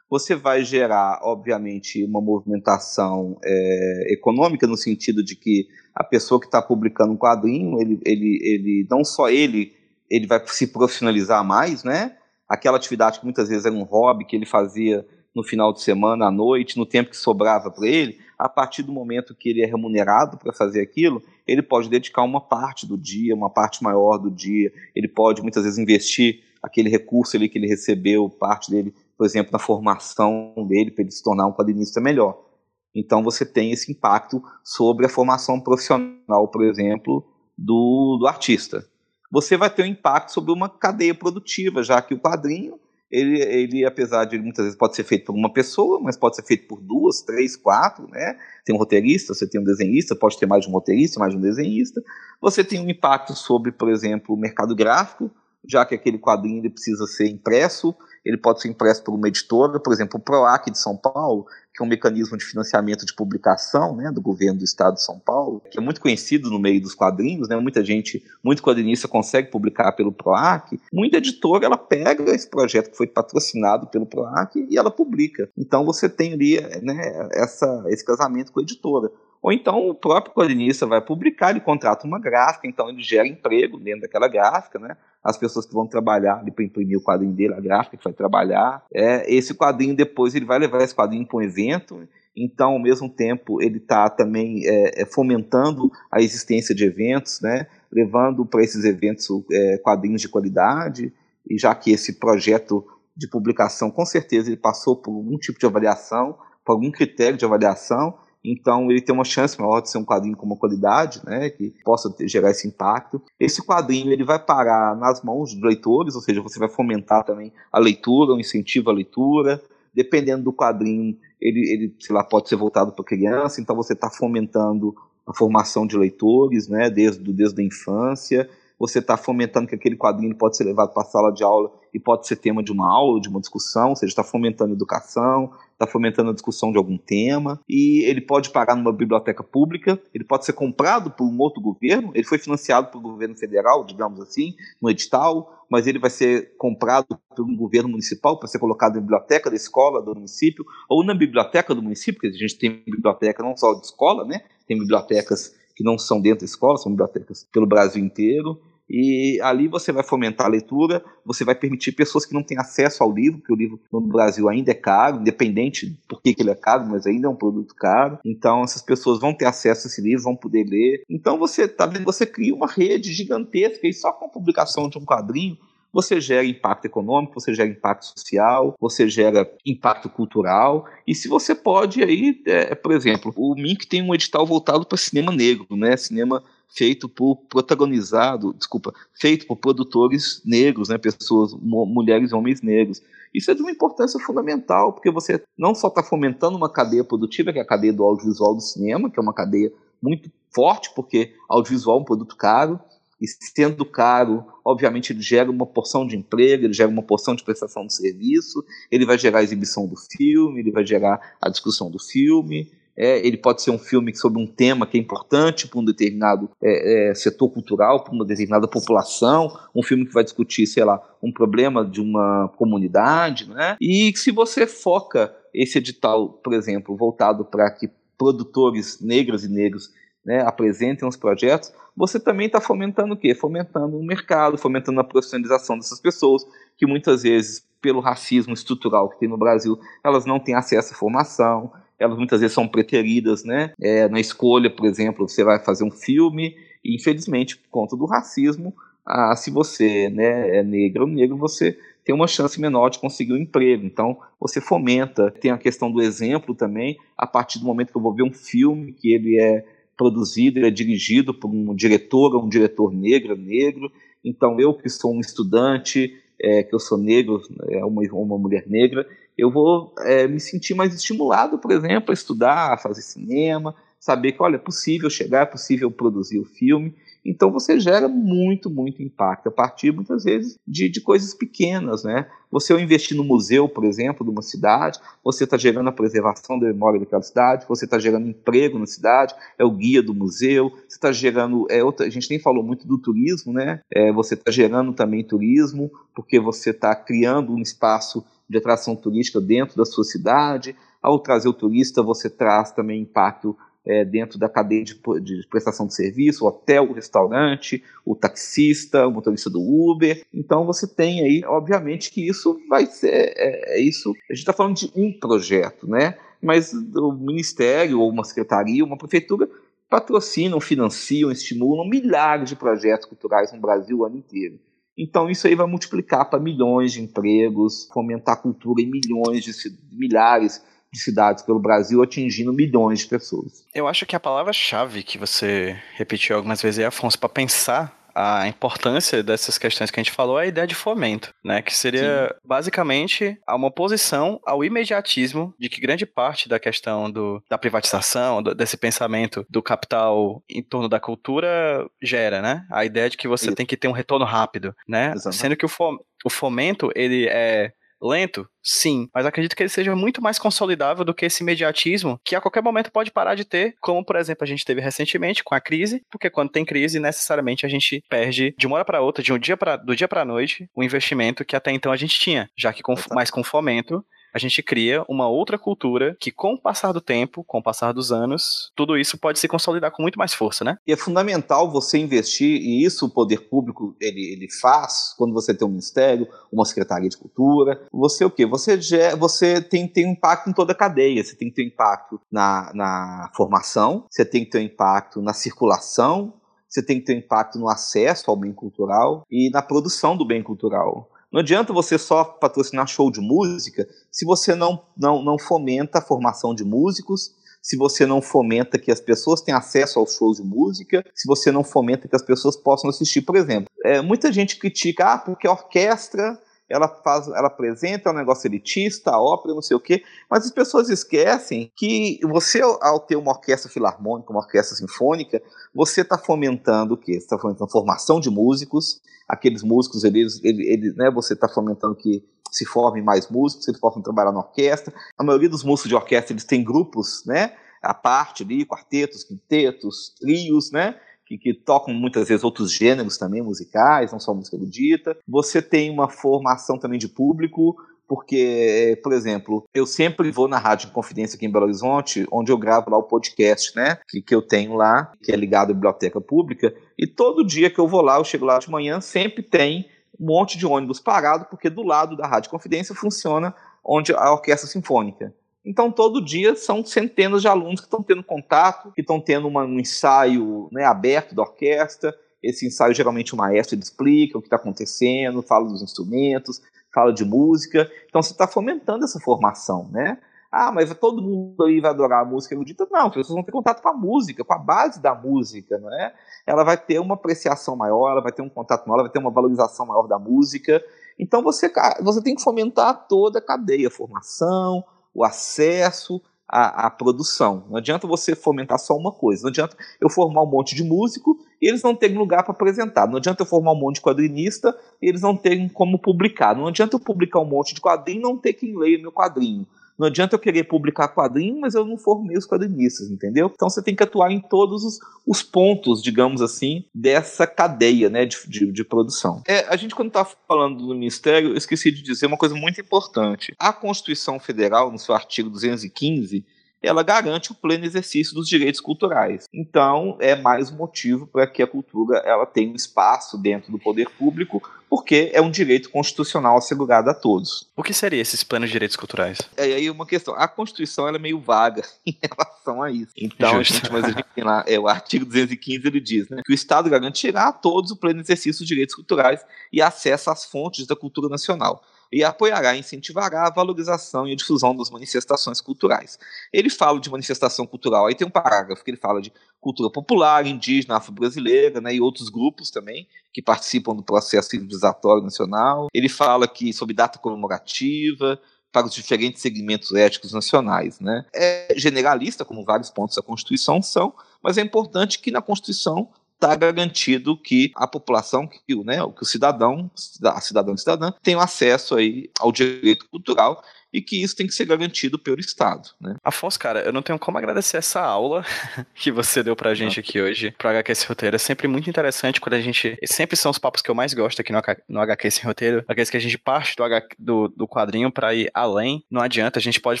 [0.12, 6.44] você vai gerar, obviamente, uma movimentação é, econômica no sentido de que a pessoa que
[6.44, 9.72] está publicando um quadrinho, ele, ele, ele não só ele,
[10.10, 12.14] ele vai se profissionalizar mais, né?
[12.46, 15.02] Aquela atividade que muitas vezes era um hobby que ele fazia
[15.34, 18.92] no final de semana, à noite, no tempo que sobrava para ele, a partir do
[18.92, 23.34] momento que ele é remunerado para fazer aquilo, ele pode dedicar uma parte do dia,
[23.34, 27.66] uma parte maior do dia, ele pode muitas vezes investir aquele recurso ali que ele
[27.66, 28.92] recebeu, parte dele
[29.22, 32.44] por exemplo, na formação dele para ele se tornar um quadrinista melhor.
[32.92, 37.24] Então você tem esse impacto sobre a formação profissional, por exemplo,
[37.56, 38.84] do, do artista.
[39.30, 43.84] Você vai ter um impacto sobre uma cadeia produtiva, já que o quadrinho, ele, ele
[43.84, 46.66] apesar de ele, muitas vezes pode ser feito por uma pessoa, mas pode ser feito
[46.66, 48.36] por duas, três, quatro, né?
[48.64, 51.38] Tem um roteirista, você tem um desenhista, pode ter mais de um roteirista, mais de
[51.38, 52.02] um desenhista.
[52.40, 55.30] Você tem um impacto sobre, por exemplo, o mercado gráfico,
[55.64, 57.94] já que aquele quadrinho ele precisa ser impresso,
[58.24, 61.82] ele pode ser impresso por uma editora, por exemplo, o PROAC de São Paulo, que
[61.82, 65.62] é um mecanismo de financiamento de publicação né, do governo do estado de São Paulo,
[65.70, 69.92] que é muito conhecido no meio dos quadrinhos, né, muita gente, muito quadrinista consegue publicar
[69.92, 74.90] pelo PROAC, muita editora ela pega esse projeto que foi patrocinado pelo PROAC e ela
[74.90, 75.48] publica.
[75.56, 79.10] Então você tem ali né, essa, esse casamento com a editora.
[79.42, 83.76] Ou então o próprio quadrinista vai publicar, ele contrata uma gráfica, então ele gera emprego
[83.76, 84.96] dentro daquela gráfica, né?
[85.22, 88.12] As pessoas que vão trabalhar ali para imprimir o quadrinho dele, a gráfica que vai
[88.12, 88.84] trabalhar.
[88.94, 93.08] É, esse quadrinho depois ele vai levar esse quadrinho para um evento Então, ao mesmo
[93.08, 97.66] tempo, ele está também é, é, fomentando a existência de eventos, né?
[97.90, 101.12] levando para esses eventos é, quadrinhos de qualidade,
[101.48, 105.66] e já que esse projeto de publicação, com certeza, ele passou por algum tipo de
[105.66, 110.04] avaliação, por algum critério de avaliação, então ele tem uma chance maior de ser um
[110.04, 113.22] quadrinho com uma qualidade, né, que possa ter, gerar esse impacto.
[113.38, 117.52] Esse quadrinho ele vai parar nas mãos dos leitores, ou seja, você vai fomentar também
[117.70, 119.62] a leitura, o incentivo à leitura.
[119.94, 124.08] Dependendo do quadrinho, ele, ele sei lá, pode ser voltado para criança, então você está
[124.10, 124.94] fomentando
[125.26, 130.34] a formação de leitores, né, desde, desde a infância você está fomentando que aquele quadrinho
[130.36, 133.20] pode ser levado para a sala de aula e pode ser tema de uma aula,
[133.20, 137.60] de uma discussão, ou seja, está fomentando educação, está fomentando a discussão de algum tema,
[137.68, 142.10] e ele pode parar numa biblioteca pública, ele pode ser comprado por um outro governo,
[142.14, 147.18] ele foi financiado pelo governo federal, digamos assim, no edital, mas ele vai ser comprado
[147.34, 151.14] por um governo municipal para ser colocado na biblioteca da escola do município, ou na
[151.14, 154.42] biblioteca do município, porque a gente tem biblioteca não só de escola, né?
[154.66, 158.60] Tem bibliotecas que não são dentro da escola, são bibliotecas pelo Brasil inteiro.
[158.88, 163.02] E ali você vai fomentar a leitura, você vai permitir pessoas que não têm acesso
[163.02, 166.54] ao livro, porque o livro no Brasil ainda é caro, independente por que ele é
[166.54, 168.18] caro, mas ainda é um produto caro.
[168.24, 171.04] Então essas pessoas vão ter acesso a esse livro, vão poder ler.
[171.08, 175.04] Então você tá, você cria uma rede gigantesca e só com a publicação de um
[175.04, 175.56] quadrinho
[175.92, 180.86] você gera impacto econômico, você gera impacto social, você gera impacto cultural.
[181.06, 184.96] E se você pode aí, é, por exemplo, o Mink tem um edital voltado para
[184.96, 185.96] cinema negro, né?
[185.96, 186.42] Cinema
[186.74, 193.02] feito por protagonizado, desculpa, feito por produtores negros, né, pessoas, mulheres e homens negros.
[193.34, 197.52] Isso é de uma importância fundamental, porque você não só está fomentando uma cadeia produtiva,
[197.52, 199.72] que é a cadeia do audiovisual do cinema, que é uma cadeia
[200.02, 202.78] muito forte, porque audiovisual é um produto caro,
[203.22, 207.44] e sendo caro, obviamente ele gera uma porção de emprego, ele gera uma porção de
[207.44, 211.88] prestação de serviço, ele vai gerar a exibição do filme, ele vai gerar a discussão
[211.88, 215.80] do filme, é, ele pode ser um filme sobre um tema que é importante para
[215.80, 220.66] um determinado é, é, setor cultural, para uma determinada população, um filme que vai discutir,
[220.66, 223.76] sei lá, um problema de uma comunidade, né?
[223.80, 229.90] E se você foca esse edital, por exemplo, voltado para que produtores negros e negros
[230.24, 233.34] né, apresentem os projetos, você também está fomentando o quê?
[233.34, 236.46] Fomentando o mercado, fomentando a profissionalização dessas pessoas,
[236.76, 240.96] que muitas vezes, pelo racismo estrutural que tem no Brasil, elas não têm acesso à
[240.96, 243.72] formação, elas muitas vezes são preteridas, né?
[243.80, 248.06] É, na escolha, por exemplo, você vai fazer um filme e, infelizmente, por conta do
[248.06, 252.98] racismo, ah, se você né, é negro ou negro, você tem uma chance menor de
[252.98, 253.84] conseguir um emprego.
[253.84, 255.30] Então, você fomenta.
[255.30, 256.96] Tem a questão do exemplo também.
[257.16, 259.64] A partir do momento que eu vou ver um filme que ele é
[259.96, 263.90] produzido, ele é dirigido por um diretor, um diretor negro, negro.
[264.24, 268.64] Então, eu que sou um estudante, é, que eu sou negro, é uma, uma mulher
[268.66, 273.74] negra, eu vou é, me sentir mais estimulado, por exemplo, a estudar, a fazer cinema,
[273.98, 276.94] saber que, olha, é possível chegar, é possível produzir o filme.
[277.24, 282.26] Então você gera muito, muito impacto a partir, muitas vezes, de, de coisas pequenas, né?
[282.50, 286.58] Você ao investir no museu, por exemplo, de uma cidade, você está gerando a preservação
[286.58, 290.70] da memória daquela cidade, você está gerando emprego na cidade, é o guia do museu,
[290.70, 293.80] você está gerando, é outra, a gente nem falou muito do turismo, né?
[293.90, 299.40] É, você está gerando também turismo, porque você está criando um espaço de atração turística
[299.40, 300.76] dentro da sua cidade.
[301.00, 305.86] Ao trazer o turista, você traz também impacto é, dentro da cadeia de, de, prestação
[305.86, 310.24] de serviço, o hotel, o restaurante, o taxista, o motorista do Uber.
[310.32, 314.10] Então você tem aí, obviamente, que isso vai ser é, é isso.
[314.30, 316.16] A gente está falando de um projeto, né?
[316.40, 319.48] Mas o ministério ou uma secretaria, uma prefeitura
[319.88, 324.58] patrocinam, financiam, estimulam milhares de projetos culturais no Brasil o ano inteiro.
[324.96, 329.52] Então isso aí vai multiplicar para milhões de empregos, fomentar a cultura em milhões de
[329.90, 330.62] milhares
[330.92, 333.64] de cidades pelo Brasil, atingindo milhões de pessoas.
[333.74, 338.46] Eu acho que a palavra-chave que você repetiu algumas vezes é, Afonso, para pensar a
[338.46, 341.62] importância dessas questões que a gente falou é a ideia de fomento, né?
[341.62, 342.40] Que seria Sim.
[342.44, 348.54] basicamente uma oposição ao imediatismo de que grande parte da questão do, da privatização, do,
[348.54, 352.66] desse pensamento do capital em torno da cultura gera, né?
[352.70, 353.56] A ideia de que você Isso.
[353.56, 355.12] tem que ter um retorno rápido, né?
[355.14, 355.40] Exatamente.
[355.40, 357.72] Sendo que o, fom, o fomento, ele é
[358.02, 358.48] Lento?
[358.62, 362.40] Sim, mas acredito que ele seja muito mais consolidável do que esse imediatismo que a
[362.40, 365.60] qualquer momento pode parar de ter, como por exemplo a gente teve recentemente com a
[365.60, 369.32] crise, porque quando tem crise necessariamente a gente perde de uma hora para outra, de
[369.32, 372.48] um dia para do dia para noite, o investimento que até então a gente tinha,
[372.56, 376.60] já que com, mais com fomento a gente cria uma outra cultura que, com o
[376.60, 380.18] passar do tempo, com o passar dos anos, tudo isso pode se consolidar com muito
[380.18, 380.76] mais força, né?
[380.86, 385.54] E é fundamental você investir, e isso o poder público ele, ele faz quando você
[385.54, 387.86] tem um ministério, uma secretaria de cultura.
[387.92, 388.46] Você o quê?
[388.46, 388.78] Você,
[389.18, 391.22] você tem, tem um impacto em toda a cadeia.
[391.22, 395.32] Você tem que ter um impacto na, na formação, você tem que ter impacto na
[395.32, 396.34] circulação,
[396.68, 400.42] você tem que ter impacto no acesso ao bem cultural e na produção do bem
[400.42, 401.10] cultural.
[401.32, 406.02] Não adianta você só patrocinar show de música se você não, não, não fomenta a
[406.02, 410.42] formação de músicos, se você não fomenta que as pessoas tenham acesso aos shows de
[410.42, 413.70] música, se você não fomenta que as pessoas possam assistir, por exemplo.
[413.84, 416.38] É, muita gente critica, ah, porque a orquestra
[416.72, 420.50] ela faz, ela apresenta é um negócio elitista, ópera, não sei o quê, mas as
[420.50, 425.42] pessoas esquecem que você, ao ter uma orquestra filarmônica, uma orquestra sinfônica,
[425.74, 427.12] você está fomentando o quê?
[427.12, 431.94] Você está fomentando formação de músicos, aqueles músicos, eles, eles, eles né, você está fomentando
[431.94, 434.94] que se formem mais músicos, eles possam trabalhar na orquestra.
[435.16, 440.14] A maioria dos músicos de orquestra, eles têm grupos, né, a parte ali, quartetos, quintetos,
[440.20, 440.96] trios, né,
[441.38, 445.16] que, que, tocam muitas vezes outros gêneros também musicais, não só música erudita.
[445.26, 447.76] Você tem uma formação também de público,
[448.06, 452.58] porque, por exemplo, eu sempre vou na Rádio Confidência aqui em Belo Horizonte, onde eu
[452.58, 456.20] gravo lá o podcast, né, que, que eu tenho lá, que é ligado à biblioteca
[456.20, 459.88] pública, e todo dia que eu vou lá, eu chego lá de manhã, sempre tem
[460.20, 463.54] um monte de ônibus parado, porque do lado da Rádio Confidência funciona
[463.84, 465.34] onde a orquestra sinfônica.
[465.64, 469.64] Então, todo dia são centenas de alunos que estão tendo contato, que estão tendo uma,
[469.64, 472.14] um ensaio né, aberto da orquestra.
[472.42, 476.60] Esse ensaio, geralmente, o maestro explica o que está acontecendo, fala dos instrumentos,
[476.92, 477.88] fala de música.
[478.08, 480.18] Então, você está fomentando essa formação, né?
[480.52, 482.86] Ah, mas todo mundo aí vai adorar a música erudita?
[482.90, 485.90] Não, as pessoas vão ter contato com a música, com a base da música, não
[485.90, 486.12] é?
[486.46, 489.18] Ela vai ter uma apreciação maior, ela vai ter um contato maior, ela vai ter
[489.18, 490.84] uma valorização maior da música.
[491.18, 494.84] Então você, você tem que fomentar toda a cadeia, formação,
[495.14, 497.64] o acesso à, à, produção.
[497.68, 499.42] Não adianta você fomentar só uma coisa.
[499.42, 503.08] Não adianta eu formar um monte de músico e eles não terem lugar para apresentar.
[503.08, 506.54] Não adianta eu formar um monte de quadrinista e eles não terem como publicar.
[506.54, 509.66] Não adianta eu publicar um monte de quadrinho e não ter quem leia meu quadrinho.
[510.02, 513.48] Não adianta eu querer publicar quadrinho, mas eu não formei os quadrinistas, entendeu?
[513.54, 518.26] Então você tem que atuar em todos os, os pontos, digamos assim, dessa cadeia né,
[518.26, 519.44] de, de, de produção.
[519.46, 522.80] É, a gente, quando está falando do Ministério, eu esqueci de dizer uma coisa muito
[522.80, 523.54] importante.
[523.56, 526.44] A Constituição Federal, no seu artigo 215,
[526.82, 529.44] ela garante o pleno exercício dos direitos culturais.
[529.52, 533.78] Então, é mais um motivo para que a cultura ela tenha um espaço dentro do
[533.78, 537.70] poder público, porque é um direito constitucional assegurado a todos.
[537.76, 539.38] O que seria esses planos de direitos culturais?
[539.56, 540.34] É aí uma questão.
[540.34, 543.12] A Constituição ela é meio vaga em relação a isso.
[543.16, 546.42] Então, a gente, mas a gente tem lá, é, o artigo 215 ele diz né,
[546.44, 549.40] que o Estado garantirá a todos o pleno exercício dos direitos culturais
[549.72, 551.82] e acesso às fontes da cultura nacional
[552.12, 556.18] e apoiará e incentivará a valorização e a difusão das manifestações culturais.
[556.52, 560.46] Ele fala de manifestação cultural, aí tem um parágrafo que ele fala de cultura popular,
[560.46, 565.88] indígena, afro-brasileira, né, e outros grupos também que participam do processo civilizatório nacional.
[565.94, 568.38] Ele fala que sobre data comemorativa,
[568.72, 570.98] para os diferentes segmentos éticos nacionais.
[570.98, 571.24] Né?
[571.34, 576.08] É generalista, como vários pontos da Constituição são, mas é importante que na Constituição
[576.42, 579.90] está garantido que a população, que, né, que o cidadão,
[580.24, 583.62] a cidadão e cidadã, tenham acesso aí ao direito cultural
[583.92, 585.90] e que isso tem que ser garantido pelo Estado.
[586.00, 586.16] Né?
[586.24, 588.44] Afonso, cara, eu não tenho como agradecer essa aula
[588.94, 591.36] que você deu pra gente aqui hoje, pro HQ Sem Roteiro.
[591.36, 592.96] É sempre muito interessante quando a gente.
[593.04, 596.08] Sempre são os papos que eu mais gosto aqui no, no HQ Sem Roteiro, aqueles
[596.08, 599.04] que a gente parte do, HQ, do, do quadrinho para ir além.
[599.10, 600.00] Não adianta, a gente pode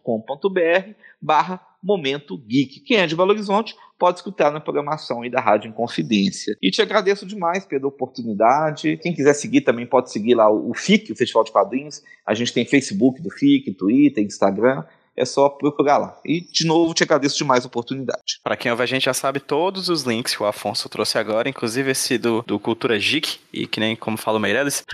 [1.20, 2.81] barra Momento Geek.
[2.81, 6.57] Quem é de Belo Horizonte pode escutar na programação aí da Rádio Inconfidência.
[6.62, 8.97] E te agradeço demais pela oportunidade.
[8.99, 12.03] Quem quiser seguir também pode seguir lá o FIC, o Festival de Quadrinhos.
[12.26, 14.85] A gente tem Facebook do FIC, Twitter, Instagram
[15.19, 16.16] é só procurar lá.
[16.25, 18.39] E, de novo, te agradeço demais a oportunidade.
[18.43, 21.49] Para quem ouve a gente já sabe todos os links que o Afonso trouxe agora,
[21.49, 24.85] inclusive esse do, do Cultura Geek, e que nem como fala o Meirelles,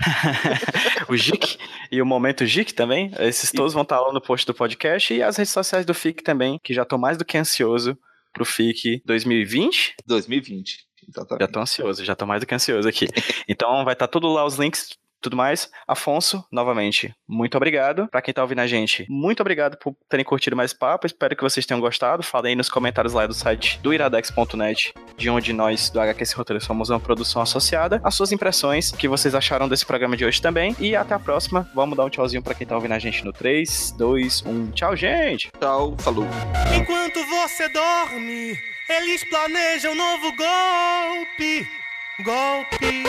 [1.07, 1.57] o Geek
[1.91, 3.11] e o Momento Geek também.
[3.19, 6.23] Esses todos vão estar lá no post do podcast e as redes sociais do FIC
[6.23, 7.97] também, que já estou mais do que ansioso
[8.33, 9.95] pro FIC 2020.
[10.05, 10.85] 2020.
[11.07, 11.41] Exatamente.
[11.41, 13.07] Já tô ansioso, já tô mais do que ansioso aqui.
[13.47, 14.89] Então vai estar tudo lá os links
[15.25, 15.69] tudo mais.
[15.87, 18.07] Afonso, novamente, muito obrigado.
[18.07, 21.05] Para quem tá ouvindo a gente, muito obrigado por terem curtido mais papo.
[21.05, 22.23] Espero que vocês tenham gostado.
[22.23, 26.63] Falei aí nos comentários lá do site do iradex.net, de onde nós do HQS Roteiro
[26.63, 27.99] somos uma produção associada.
[28.03, 30.75] As suas impressões, que vocês acharam desse programa de hoje também.
[30.79, 31.69] E até a próxima.
[31.73, 34.71] Vamos dar um tchauzinho para quem tá ouvindo a gente no 3, 2, 1.
[34.71, 35.51] Tchau, gente.
[35.59, 36.27] Tchau, falou.
[36.75, 38.55] Enquanto você dorme,
[38.89, 41.84] eles planejam um novo golpe.
[42.23, 43.03] Golpe.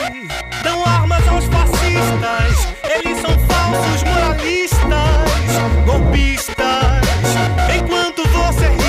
[0.63, 2.67] Dão armas aos fascistas.
[2.83, 4.81] Eles são falsos moralistas.
[5.85, 6.57] Golpistas.
[7.73, 8.86] Enquanto você ri,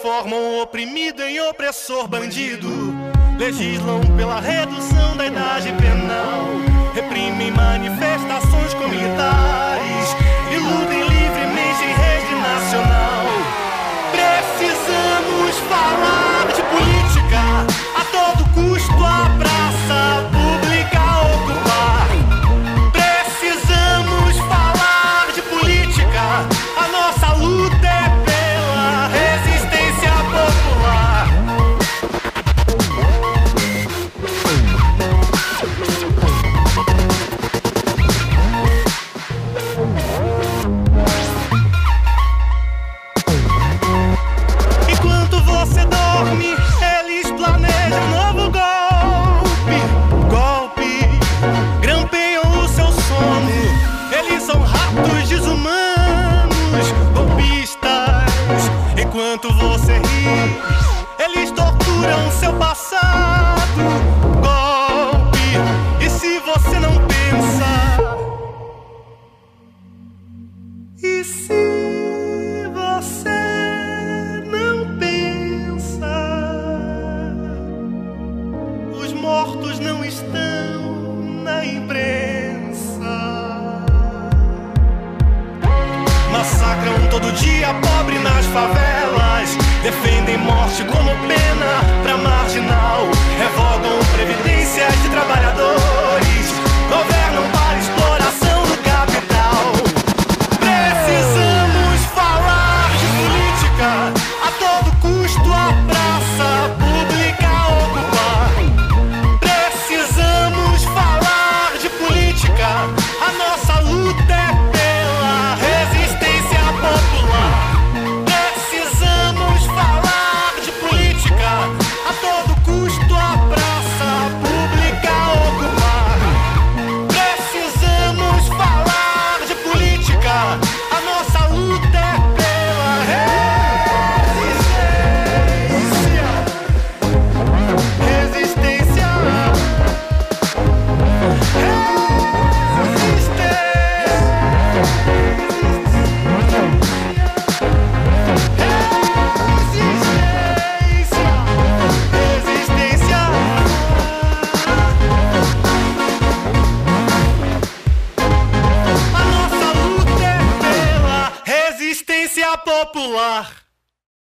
[0.00, 2.66] Transformam o oprimido em opressor bandido.
[3.38, 6.46] Legislam pela redução da idade penal.
[6.94, 10.16] Reprimem manifestações comunitárias.
[10.52, 13.26] Iludem livremente em rede nacional.
[14.10, 17.66] Precisamos falar de política.
[17.94, 19.49] A todo custo a